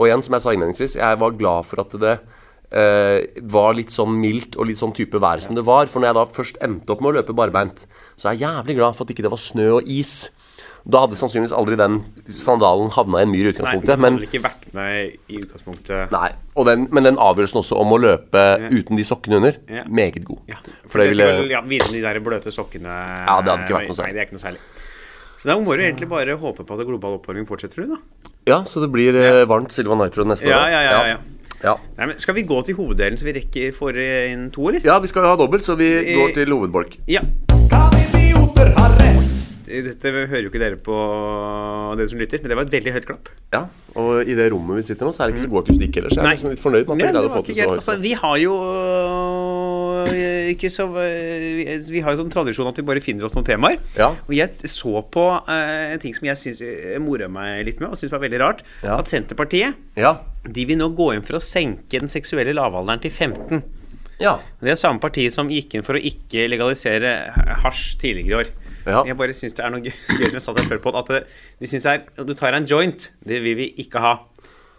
[0.00, 2.14] Og igjen, som jeg sa innledningsvis, jeg var glad for at det
[2.72, 5.92] eh, var litt sånn mildt og litt sånn type vær som det var.
[5.92, 7.84] For når jeg da først endte opp med å løpe barbeint,
[8.16, 10.16] så er jeg jævlig glad for at ikke det var snø og is.
[10.86, 11.96] Da hadde sannsynligvis aldri den
[12.38, 13.88] sandalen havna i en myr i Nei, utgangspunktet.
[13.90, 16.12] den men hadde ikke vært med i utgangspunktet.
[16.14, 16.28] Nei,
[16.68, 19.82] den, men den avgjørelsen også om å løpe uten de sokkene under, Ja.
[19.90, 20.38] meget god.
[20.46, 23.78] Ja, For det det ville ja, Videre de der bløte sokkene Ja, det hadde ikke
[23.80, 24.06] vært noe særlig.
[24.06, 24.62] Nei, det er ikke noe særlig.
[25.36, 28.30] Så da må du egentlig bare håpe på at global oppvarming fortsetter, du, da.
[28.46, 29.44] Ja, så det blir ja.
[29.50, 30.70] varmt Silva Nitro neste Ja, år.
[30.70, 31.18] ja, ja, ja.
[31.64, 31.76] ja.
[31.98, 33.98] Nei, men Skal vi gå til hoveddelen, så vi rekker får
[34.30, 34.86] inn to, eller?
[34.86, 36.96] Ja, vi skal ha dobbelt, så vi Eh, går til hovedbolk.
[37.10, 37.26] Ja.
[39.66, 40.94] Dette hører jo ikke dere på,
[41.98, 43.30] dere som lytter, men det var et veldig høyt klapp.
[43.54, 43.64] Ja,
[43.98, 46.14] og i det rommet vi sitter nå, så er det ikke så god akustikk ellers.
[46.14, 46.34] Jeg er Nei.
[46.36, 47.80] nesten litt fornøyd med at vi greide å få til så høyt.
[47.80, 48.54] Altså, vi har jo
[50.06, 53.46] øh, ikke så øh, Vi har jo sånn tradisjon at vi bare finner oss noen
[53.48, 53.80] temaer.
[53.98, 54.12] Ja.
[54.28, 56.62] Og jeg så på øh, en ting som jeg syns
[57.02, 58.62] mora meg litt med, og syns var veldig rart.
[58.86, 58.98] Ja.
[59.00, 60.14] At Senterpartiet Ja.
[60.46, 63.64] de vil nå gå inn for å senke den seksuelle lavalderen til 15.
[64.22, 64.38] Ja.
[64.62, 67.16] Det er samme parti som gikk inn for å ikke legalisere
[67.64, 68.54] hasj tidligere i år.
[68.86, 69.02] Ja.
[69.06, 70.94] Jeg bare syns det er noe gøy gøy som jeg sa til deg før på,
[71.00, 71.08] at
[71.60, 74.14] de syns det er Du tar deg en joint, det vil vi ikke ha.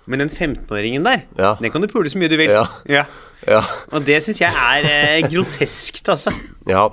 [0.07, 1.55] Men den 15-åringen der, Ja.
[1.59, 2.49] den kan du pule så mye du vil.
[2.53, 2.63] Ja.
[2.87, 3.03] Ja.
[3.47, 3.59] Ja.
[3.91, 6.31] Og det syns jeg er eh, groteskt, altså.
[6.65, 6.87] ja.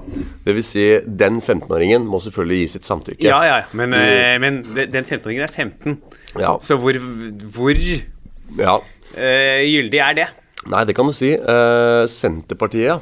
[0.45, 3.23] Det vil si, den 15-åringen må selvfølgelig gi sitt samtykke.
[3.25, 3.61] Ja, ja.
[3.73, 6.01] Men, eh, men den 15-åringen er 15.
[6.43, 6.57] Ja.
[6.61, 6.99] Så hvor,
[7.55, 7.71] hvor
[8.59, 8.77] Ja.
[9.17, 10.27] eh, gyldig er det?
[10.67, 11.31] Nei, det kan du si.
[11.35, 12.99] Eh, Senterpartiet, ja.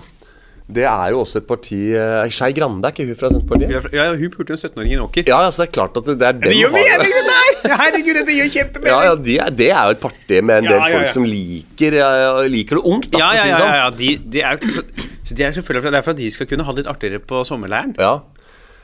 [0.72, 3.72] Det er jo også et parti uh, Skei Grande, er ikke hun fra Senterpartiet?
[3.92, 5.24] Ja, ja, hun pulte en 17-åring i en åker.
[5.28, 7.24] Ja, altså det er klart at det, det er den Det jo har- mening, det
[7.28, 7.76] der!
[7.82, 8.92] Herregud, dette gjør kjempemening!
[8.92, 11.12] Ja, ja, de er, det er jo et parti med en del Ja, ja, folk
[11.16, 13.66] som liker, eh, liker det ungt, da, Ja, for å ja, si ja, det ja,
[13.66, 13.78] sånn.
[13.82, 13.90] ja.
[13.98, 14.86] De, de er jo så,
[15.22, 17.22] så de er selvfølgelig Det er for at de skal kunne ha det litt artigere
[17.32, 17.94] på sommerleiren.
[17.98, 18.14] Ja.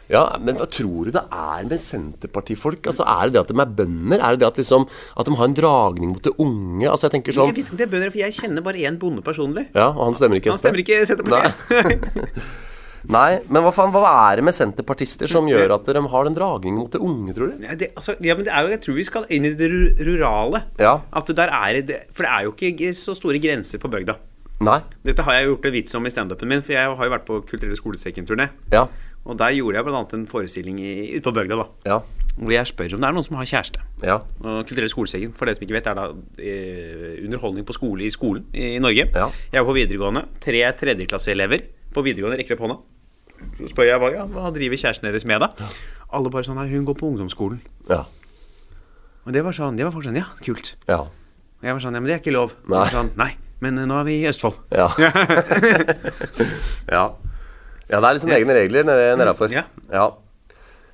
[0.09, 2.87] Ja, men hva tror du det er med Senterpartifolk?
[2.89, 4.23] Altså, Er det det at de er bønder?
[4.23, 4.87] Er det det at, liksom,
[5.19, 6.87] at de har en dragning mot det unge?
[6.89, 8.87] Altså, jeg tenker sånn Jeg vet ikke om det er bønder, for jeg kjenner bare
[8.89, 9.69] én bonde personlig.
[9.77, 12.49] Ja, og han stemmer ikke Han stemmer ikke Senterpartiet.
[13.09, 16.35] Nei, men hva faen, hva er det med senterpartister som gjør at de har den
[16.37, 17.63] dragningen mot det unge, tror du?
[17.65, 19.69] Ja, det, altså, ja, men det er jo, jeg tror vi skal inn i det
[20.05, 20.65] rurale.
[20.83, 20.97] Ja.
[21.17, 24.19] At det der er det, For det er jo ikke så store grenser på bygda.
[24.61, 24.81] Nei?
[25.07, 27.27] Dette har jeg gjort en vits om i standupen min, for jeg har jo vært
[27.29, 28.49] på Kulturelle skolesekken-turné.
[28.73, 28.87] Ja.
[29.29, 30.01] Og der gjorde jeg bl.a.
[30.17, 31.67] en forestilling i- ute på bygda, da.
[31.87, 31.99] Ja.
[32.39, 33.81] Hvor jeg spør om det er noen som har kjæreste.
[34.03, 34.17] Ja.
[34.43, 36.07] Og Kulturelle skolesekken, for dere som ikke vet, er da
[36.43, 39.09] eh, underholdning på skole i skolen i, i Norge.
[39.15, 39.29] Ja.
[39.53, 40.25] Jeg var på videregående.
[40.43, 42.79] Tre tredjeklasseelever på videregående rekker opp hånda.
[43.59, 45.53] Så spør jeg hva, ja, hva driver kjæresten deres med, da?
[46.11, 47.61] Alle bare sånn Nei, hun går på ungdomsskolen.
[47.91, 48.05] Ja.
[49.27, 50.73] Og det var sånn, det var folk sånn Ja, kult.
[50.89, 51.03] Ja.
[51.07, 52.55] Og jeg var sånn Ja, men det er ikke lov.
[52.71, 52.87] Nei.
[52.95, 53.33] Sånn, Nei,
[53.65, 54.57] men eh, nå er vi i Østfold.
[54.75, 54.89] Ja.
[56.97, 57.05] ja.
[57.89, 59.53] ja, det er liksom egne regler nedafor.
[59.55, 59.67] Ja.
[59.93, 60.09] Ja.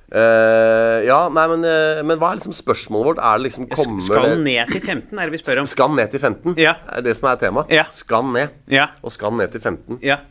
[0.05, 3.21] Uh, ja, nei, men, uh, men hva er liksom spørsmålet vårt?
[3.25, 5.67] Er det liksom kommer Skal ned til 15, er det vi spør om.
[5.67, 6.53] Skal ned til 15?
[6.61, 6.75] Ja.
[6.93, 7.73] Er det som er temaet?
[7.73, 7.87] Ja.
[7.91, 8.53] Skal ned?
[8.71, 8.85] Ja.
[9.01, 9.97] Og skal ned til 15?
[10.05, 10.21] Ja.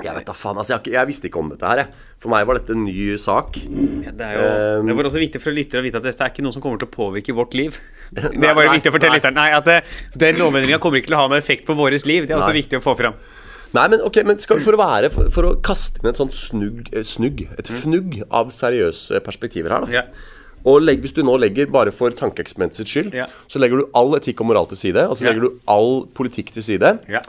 [0.00, 0.78] Jeg vet da faen, altså.
[0.78, 2.06] Jeg, jeg visste ikke om dette her, jeg.
[2.22, 3.58] For meg var dette en ny sak.
[4.06, 4.46] Ja, Det jo
[4.80, 6.62] Um, Det var også viktig for lyttere å vite at dette er ikke noe som
[6.64, 7.76] kommer til å påvirke vårt liv.
[8.14, 9.36] Det er bare nei, viktig å fortelle lytteren.
[9.36, 9.76] Nei, at det,
[10.16, 12.24] den lovendringa kommer ikke til å ha noen effekt på vårt liv.
[12.26, 12.62] Det er også Nei.
[12.62, 13.18] viktig å få fram.
[13.72, 16.34] Nei, men ok, men skal, for, å være, for, for å kaste inn et sånt
[16.36, 19.88] snugg, eh, snugg Et fnugg av seriøse perspektiver her, da.
[19.88, 19.94] Mm.
[19.96, 20.02] Ja.
[20.68, 23.26] Og legg, hvis du nå legger, bare for tankeeksperimentets skyld, Ja.
[23.50, 26.52] så legger du all etikk og moral til side, og så legger du all politikk
[26.54, 27.20] til side, Ja.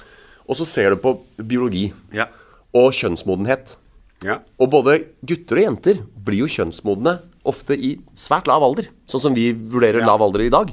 [0.47, 2.27] og så ser du på biologi Ja.
[2.73, 3.75] Og kjønnsmodenhet.
[4.23, 4.39] Ja.
[4.61, 7.17] Og både gutter og jenter blir jo kjønnsmodne
[7.49, 10.07] ofte i svært lav alder, sånn som vi vurderer Ja.
[10.13, 10.71] lav alder i dag.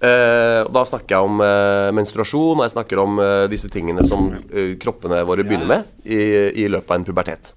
[0.00, 4.06] Eh, og da snakker jeg om eh, menstruasjon, og jeg snakker om eh, disse tingene
[4.08, 6.20] som eh, kroppene våre begynner med i,
[6.64, 7.52] i løpet av en pubertet.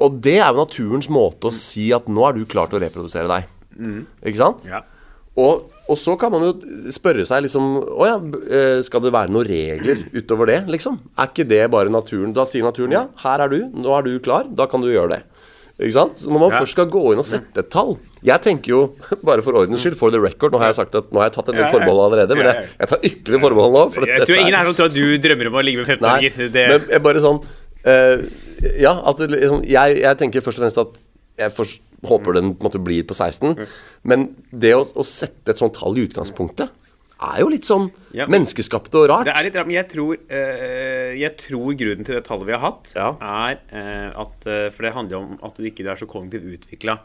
[0.00, 2.84] Og det er jo naturens måte å si at nå er du klar til å
[2.84, 3.48] reprodusere deg.
[4.22, 4.68] Ikke sant?
[4.70, 4.84] Ja.
[5.38, 6.50] Og, og så kan man jo
[6.90, 8.16] spørre seg liksom Å ja,
[8.50, 10.96] eh, skal det være noen regler utover det, liksom?
[11.16, 12.32] Er ikke det bare naturen?
[12.34, 15.14] Da sier naturen ja, her er du, nå er du klar, da kan du gjøre
[15.14, 15.20] det.
[15.80, 16.18] Ikke sant?
[16.20, 16.58] Så når man Ja.
[16.60, 17.94] først skal gå inn og sette et tall
[18.26, 18.80] Jeg tenker jo,
[19.24, 21.36] bare for ordens skyld, for the record Nå har jeg sagt at nå har jeg
[21.38, 23.84] tatt en del forbehold allerede, men jeg, jeg tar ytterligere forbehold nå.
[23.94, 25.88] For Jeg tror er- ingen her som tror at du drømmer om å ligge med
[25.94, 26.50] 15-åringer.
[26.58, 27.38] Det- men bare sånn
[27.86, 28.16] uh,
[28.82, 31.00] Ja, at liksom, jeg, jeg tenker først og fremst at
[31.40, 33.66] jeg først håper den på en måte blir på 16.
[34.04, 36.70] Men det å, å sette et sånt tall i utgangspunktet
[37.20, 39.26] er jo litt sånn Ja, men- menneskeskapt og rart.
[39.28, 42.52] Det er litt rart, men jeg tror, eh, jeg tror grunnen til det tallet vi
[42.56, 43.10] har hatt, Ja.
[43.20, 46.98] er eh, at eh, For det handler om at du ikke er så kognitivt utvikla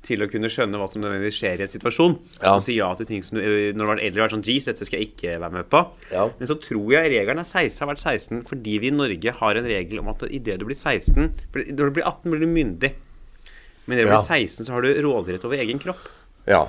[0.00, 2.12] til å kunne skjønne hva som nødvendigvis skjer i en situasjon.
[2.40, 2.54] Ja.
[2.54, 4.86] Og si ja til ting som du når du var eldre vært sånn Jeez, dette
[4.86, 5.82] skal jeg ikke være med på.
[6.12, 6.28] Ja.
[6.38, 9.54] Men så tror jeg regelen er 16, har vært 16 fordi vi i Norge har
[9.58, 12.46] en regel om at idet du blir 16 for Når du blir 18, blir du
[12.46, 12.92] myndig.
[13.88, 16.02] Men når du blir 16, så har du råderett over egen kropp.
[16.46, 16.66] Ja.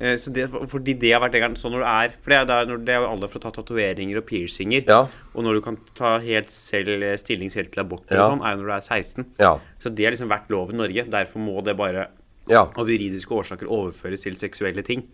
[0.00, 2.46] Eh, Så det, fordi det har vært regelen sånn når du er For det er,
[2.50, 4.84] der, det er jo alle for å ta tatoveringer og piercinger.
[4.88, 5.02] Ja.
[5.34, 8.26] Og når du kan ta helt selv eh, stilling selv til abort Ja.
[8.26, 9.26] og sånn, er jo når du er 16.
[9.40, 9.54] Ja.
[9.80, 11.06] Så det har liksom vært lov i Norge.
[11.08, 12.08] Derfor må det bare
[12.50, 12.64] Ja.
[12.76, 15.04] av juridiske årsaker overføres til seksuelle ting.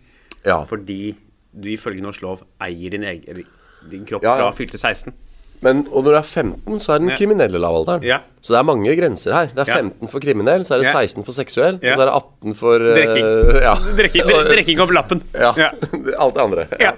[0.44, 0.64] Ja.
[0.64, 1.14] Fordi
[1.54, 3.44] du ifølge norsk lov eier din, egen,
[3.90, 5.12] din kropp fra fylte 16.
[5.60, 7.16] Men, og når du er 15, så er den Ja.
[7.18, 8.02] kriminelle lavalderen.
[8.06, 8.20] Ja.
[8.40, 9.46] Så det er mange grenser her.
[9.50, 11.92] Det er 15 for kriminell, så er det 16 for seksuell, Ja.
[11.92, 13.26] og så er det 18 for uh, Drikking.
[13.64, 13.74] Ja.
[13.98, 15.22] Drikking, dre- drikking opp lappen.
[15.34, 15.50] Ja.
[15.58, 15.70] Ja.
[16.22, 16.66] Alt det andre.
[16.78, 16.92] Ja.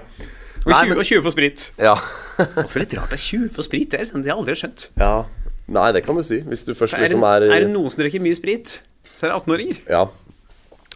[0.61, 1.71] Og, Nei, 20, men- og 20 for sprit.
[1.81, 1.95] Ja.
[2.65, 3.89] Også litt rart det er 20 for sprit.
[3.91, 4.89] Det, er sånn, det har jeg aldri skjønt.
[5.01, 5.13] ja.
[5.71, 6.41] Nei, det kan du si.
[6.43, 8.81] Hvis du først Er liksom er er det noen som drikker mye sprit,
[9.15, 9.77] så er det 18-åringer.
[9.87, 10.01] Ja.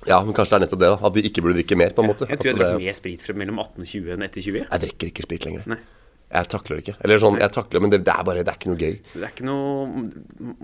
[0.09, 0.97] ja, men kanskje det er nettopp det, da.
[1.07, 2.27] At de ikke burde drikke mer, på en måte.
[2.27, 4.65] Jeg tror jeg drikker drakk mer sprit fra mellom 18 og 20 enn etter 20.
[4.65, 5.63] Jeg drikker ikke sprit lenger.
[5.71, 5.77] Nei.
[6.33, 6.95] Jeg takler det ikke.
[7.05, 8.95] Eller sånn, jeg takler men det, det er bare Det er ikke noe gøy.
[9.13, 9.85] Det er ikke noe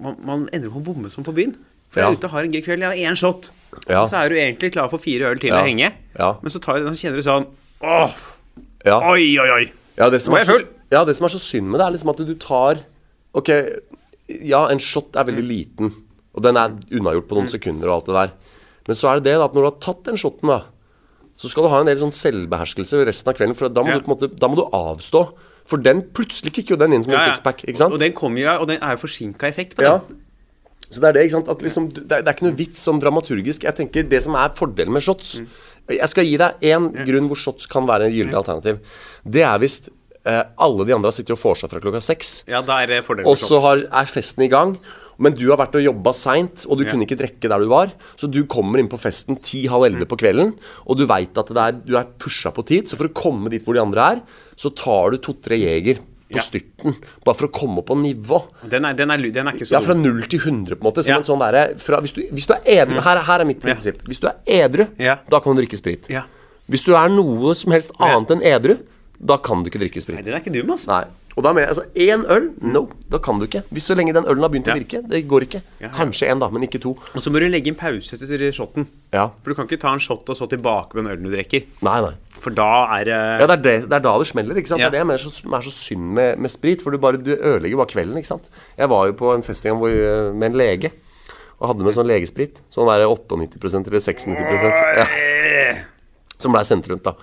[0.01, 1.53] Man, man ender på å bomme som på byen.
[1.91, 2.07] For Ja.
[2.07, 2.82] jeg er ute og har en gøy kveld.
[2.82, 3.49] Jeg har én shot.
[3.88, 4.01] Ja.
[4.01, 5.62] Og så er du egentlig klar for fire øl til Ja.
[5.62, 5.91] å henge.
[6.18, 6.32] Ja.
[6.41, 7.47] Men så, tar du den, så kjenner du sånn
[7.84, 8.12] Åh,
[8.86, 8.99] Ja.
[9.12, 9.72] oi, oi, oi.
[9.97, 10.68] Ja, det som Nå er jeg full.
[10.91, 12.82] ja, det som er så synd med det, er liksom at du tar
[13.36, 13.49] Ok,
[14.43, 15.93] ja, en shot er veldig liten,
[16.36, 18.32] og den er unnagjort på noen sekunder og alt det der.
[18.88, 20.64] Men så er det det da, at når du har tatt den shoten, da,
[21.38, 23.55] så skal du ha en del sånn selvbeherskelse resten av kvelden.
[23.55, 23.99] For da må, Ja.
[23.99, 25.32] du, måte, da må du avstå
[25.66, 27.34] For den plutselig kicker jo den inn som en Ja, ja.
[27.36, 27.64] sixpack.
[27.68, 27.93] Ikke sant?
[27.93, 29.97] Og den kommer jo, og den er jo forsinka effekt på Ja.
[29.99, 30.18] den.
[30.91, 31.47] Så det er det, ikke sant?
[31.49, 33.64] At liksom, det, er, det er ikke noe vits som dramaturgisk.
[33.64, 35.47] Jeg tenker Det som er fordelen med shots Mm.
[35.89, 38.78] Jeg skal gi deg én grunn hvor shots kan være en gyldig alternativ.
[39.28, 39.89] Det er hvis
[40.26, 42.43] eh, alle de andre har sittet og vorsa fra klokka seks.
[42.47, 44.78] Ja, Og så har, er festen i gang,
[45.22, 47.91] men du har vært og jobba seint, og du kunne ikke drikke der du var.
[48.17, 50.55] Så du kommer inn på festen ti-halv elleve på kvelden,
[50.89, 52.89] og du veit at det er, du er pusha på tid.
[52.89, 54.24] Så for å komme dit hvor de andre er,
[54.57, 56.01] så tar du to-tre jeger
[56.32, 56.41] på Ja.
[56.47, 56.95] styrten.
[57.28, 58.38] Bare for å komme på nivå.
[58.72, 60.91] Den er, den er, den er ikke så Ja, fra null til 100, på en
[60.93, 61.03] måte.
[61.05, 61.17] Ja.
[61.17, 63.97] en sånn der, fra- hvis, du- hvis du er edru her, her er mitt prinsipp.
[64.07, 65.17] Hvis du er edru, Ja.
[65.30, 66.07] da kan du drikke sprit.
[66.09, 66.24] Ja.
[66.69, 68.78] Hvis du er noe som helst annet enn edru,
[69.24, 70.15] da kan du ikke drikke sprit.
[70.15, 70.88] Nei, den er ikke dum, altså.
[70.88, 71.03] Nei.
[71.38, 73.61] Og da mener jeg altså én øl, no, da kan du ikke.
[73.71, 74.73] Hvis så lenge den ølen har begynt Ja.
[74.75, 74.99] å virke.
[75.07, 75.61] Det går ikke.
[75.79, 75.91] Ja, ja.
[75.95, 76.91] Kanskje én, da, men ikke to.
[77.15, 78.88] Og så må du legge en pause etter shotten.
[79.15, 79.29] Ja.
[79.41, 81.63] For du kan ikke ta en shot og så tilbake med den ølen du drikker.
[81.88, 82.11] Nei, nei.
[82.41, 82.67] For da
[82.97, 84.55] er det Ja, det er, det, det er da det smeller.
[84.59, 84.82] ikke sant?
[84.84, 86.82] Det er det jeg mener som er så synd med, med sprit.
[86.84, 88.17] For du bare du ødelegger bare kvelden.
[88.19, 88.51] ikke sant?
[88.77, 90.91] Jeg var jo på en fest en gang med en lege.
[91.61, 92.59] Og hadde med sånn legesprit.
[92.73, 94.27] Sånn der 98% eller 96
[94.97, 95.05] ja,
[96.41, 97.13] Som blei sendt rundt, da.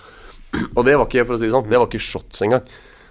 [0.76, 2.62] Og det var ikke for å si det sånn, det var ikke shots engang.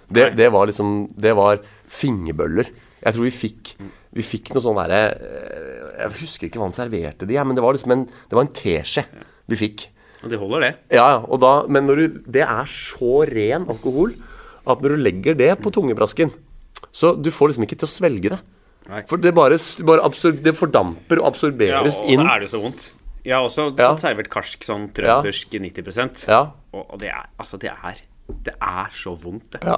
[0.08, 1.58] Det, det var liksom Det var
[1.92, 2.70] fingerbøller.
[3.04, 3.74] Jeg tror vi fikk
[4.16, 7.54] Vi fikk noe sånn derre eh, Jeg husker ikke hva han serverte de, ja, men
[7.58, 9.04] det var liksom en Det var en teskje
[9.48, 9.86] vi fikk.
[10.24, 10.72] Og det holder, det.
[10.92, 14.10] Ja, ja, og da, men når du, det er så ren alkohol
[14.68, 16.28] at når du legger det på tungebrasken,
[16.92, 18.38] så du får liksom ikke til å svelge det.
[18.90, 19.00] Nei.
[19.08, 19.56] For det bare,
[19.88, 22.26] bare absorber, det fordamper og absorberes Ja, og da inn.
[22.34, 22.90] er det så vondt.
[23.24, 23.88] Jeg har også Ja.
[23.94, 26.42] fått servert karsk sånn trøndersk 90% Ja.
[26.74, 28.02] og, og det er Altså, det er
[28.44, 29.62] Det er så vondt, det.
[29.64, 29.76] Ja.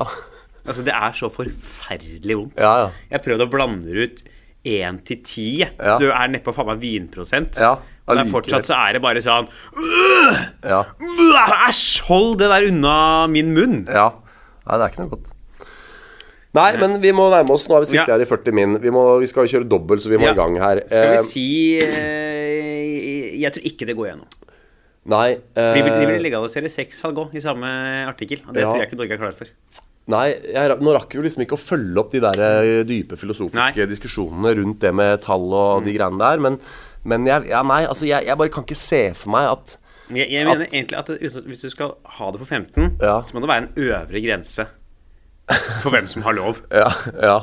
[0.67, 2.59] Altså, det er så forferdelig vondt.
[2.61, 2.89] Ja, ja.
[3.15, 4.23] Jeg prøvde å blande ut
[4.67, 7.57] 1 til 10, så du er nedpå faen meg vinprosent.
[7.63, 7.77] Ja,
[8.11, 9.47] Men fortsatt så er det bare sånn
[10.67, 10.83] Ja.
[11.71, 12.03] Æsj!
[12.11, 13.85] Hold det der unna min munn!
[13.89, 14.11] ja.
[14.67, 15.31] Nei, det er ikke noe godt.
[16.55, 17.65] Nei, men vi må nærme oss.
[17.71, 18.17] Nå har vi sittet Ja.
[18.19, 18.77] her i 40 min.
[18.83, 20.33] Vi, må, vi skal jo kjøre dobbelt, så vi må Ja.
[20.35, 20.83] i gang her.
[20.87, 24.27] Skal vi Eh, si eh, Jeg tror ikke det går gjennom.
[25.11, 27.67] Nei eh, De vil, de vil legalisere sex, Halgå, i samme
[28.11, 28.43] artikkel.
[28.47, 28.71] Og det Ja.
[28.71, 29.51] tror jeg ikke Norge er klar for.
[30.11, 33.19] Nei, jeg, nå rakk vi jo liksom ikke å følge opp de der eh, dype
[33.21, 33.87] filosofiske Nei.
[33.91, 36.57] diskusjonene rundt det med tall og de greiene der, men,
[37.05, 39.77] men jeg, ja, nei, altså jeg, jeg bare kan ikke se for meg at
[40.11, 41.11] Jeg, jeg mener At- egentlig at
[41.47, 43.21] hvis du skal ha det på 15, Ja.
[43.23, 44.67] så må det være en øvre grense
[45.83, 46.59] for hvem som har lov.
[46.83, 46.91] Ja,
[47.23, 47.39] ja,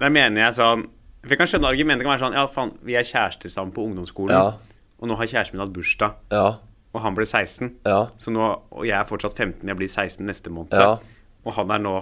[0.00, 0.84] Der mener jeg sånn
[1.22, 3.84] For jeg kan skjønne argumentet kan være sånn Ja, faen, vi er kjærester sammen på
[3.86, 4.56] ungdomsskolen, Ja.
[4.98, 6.56] og nå har kjæresten min hatt bursdag, ja,
[6.94, 8.06] og han ble 16, Ja.
[8.18, 10.96] så nå, og jeg er fortsatt 15, jeg blir 16 neste måned, Ja.
[11.44, 11.94] og han er nå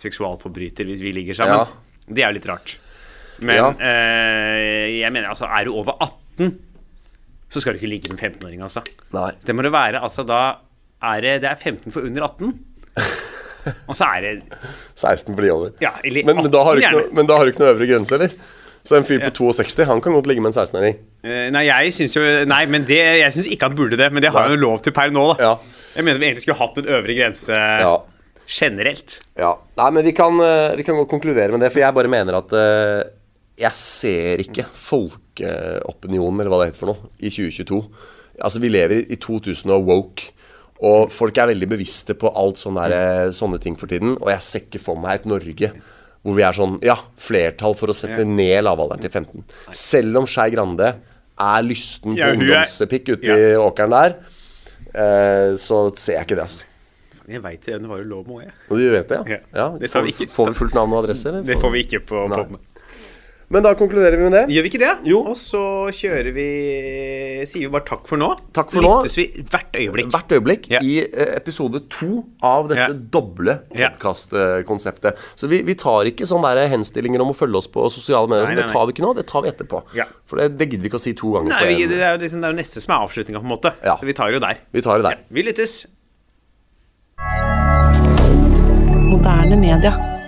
[0.00, 1.56] seksualforbryter hvis vi ligger sammen.
[1.66, 1.66] Ja.
[2.10, 2.76] Det er jo litt rart.
[3.42, 6.58] Men eh, jeg mener altså, er du over 18,
[7.50, 8.82] så skal du ikke ligge med en 15-åring, altså.
[9.16, 9.30] nei.
[9.44, 10.00] Det må det være.
[10.04, 10.40] Altså, da
[11.02, 12.52] er det, det er 15 for under 18.
[13.90, 14.32] Og så er det
[14.96, 15.72] 16 for de over.
[15.82, 18.14] Ja, eller Men, men, da 18 noe, men da har du ikke noe øvre grense,
[18.16, 18.36] eller?
[18.84, 20.94] Så en fyr på 62, han kan godt ligge med en 16-åring.
[21.22, 24.08] Eh, Nei, jeg syns jo Nei, men det, jeg syns ikke han burde det.
[24.12, 25.50] Men det har han jo lov til per nå, da.
[25.50, 25.82] Ja.
[25.98, 27.92] Jeg mener vi egentlig skulle hatt en øvre grense Ja.
[28.50, 29.18] generelt.
[29.38, 29.52] Ja.
[29.78, 32.40] Nei, men vi kan, eh, vi kan godt konkludere med det, for jeg bare mener
[32.40, 33.02] at eh,
[33.60, 37.80] jeg ser ikke folkeopinionen, eller hva det heter for noe, i 2022.
[38.40, 40.30] Altså, vi lever i, i 2000 og woke.
[40.80, 44.14] Og folk er veldig bevisste på alt sånne, der, sånne ting for tiden.
[44.22, 45.68] Og jeg ser ikke for meg et Norge
[46.22, 49.44] hvor vi er sånn Ja, flertall for å sette ned lavalderen til 15.
[49.72, 50.90] Selv om Skei Grande
[51.40, 54.16] er lysten på Ja, ungdomspikk ute i åkeren der,
[54.94, 56.64] eh, så ser jeg ikke det, altså.
[57.30, 58.52] Jeg veit det, det var jo lov med òg, jeg.
[58.68, 59.36] Du vet det, ja?
[59.36, 59.38] Ja.
[59.54, 59.78] ja.
[59.78, 61.26] Det får vi ikke- får vi fullt navn og adresse?
[61.30, 61.42] Eller?
[61.46, 62.44] Det får vi ikke på Nei.
[63.50, 64.42] Men da konkluderer vi med det.
[64.54, 64.90] Gjør vi ikke det?
[65.10, 65.24] Jo.
[65.32, 66.44] Og så kjører vi
[67.50, 68.28] Sier vi bare takk for nå.
[68.54, 68.92] Takk for nå.
[69.00, 70.10] Lyttes vi hvert øyeblikk.
[70.12, 70.78] Hvert øyeblikk Ja.
[70.86, 72.94] i eh, episode to av dette Ja.
[73.16, 73.88] doble Ja.
[73.90, 75.18] podkastkonseptet.
[75.34, 78.46] Så vi, vi tar ikke sånne der henstillinger om å følge oss på sosiale medier.
[78.46, 79.82] Nei, nei, nei, det tar vi ikke nå, det tar vi etterpå.
[79.98, 80.04] Ja.
[80.24, 81.50] For det, det gidder vi ikke å si to ganger.
[81.50, 83.48] Nei, på vi, det, er jo liksom, det er jo neste som er avslutninga, på
[83.50, 83.74] en måte.
[83.82, 83.96] Ja.
[83.98, 84.62] Så vi tar det jo der.
[84.70, 85.18] Vi tar det der.
[85.28, 85.86] Vi lyttes.
[89.10, 90.19] Moderne media.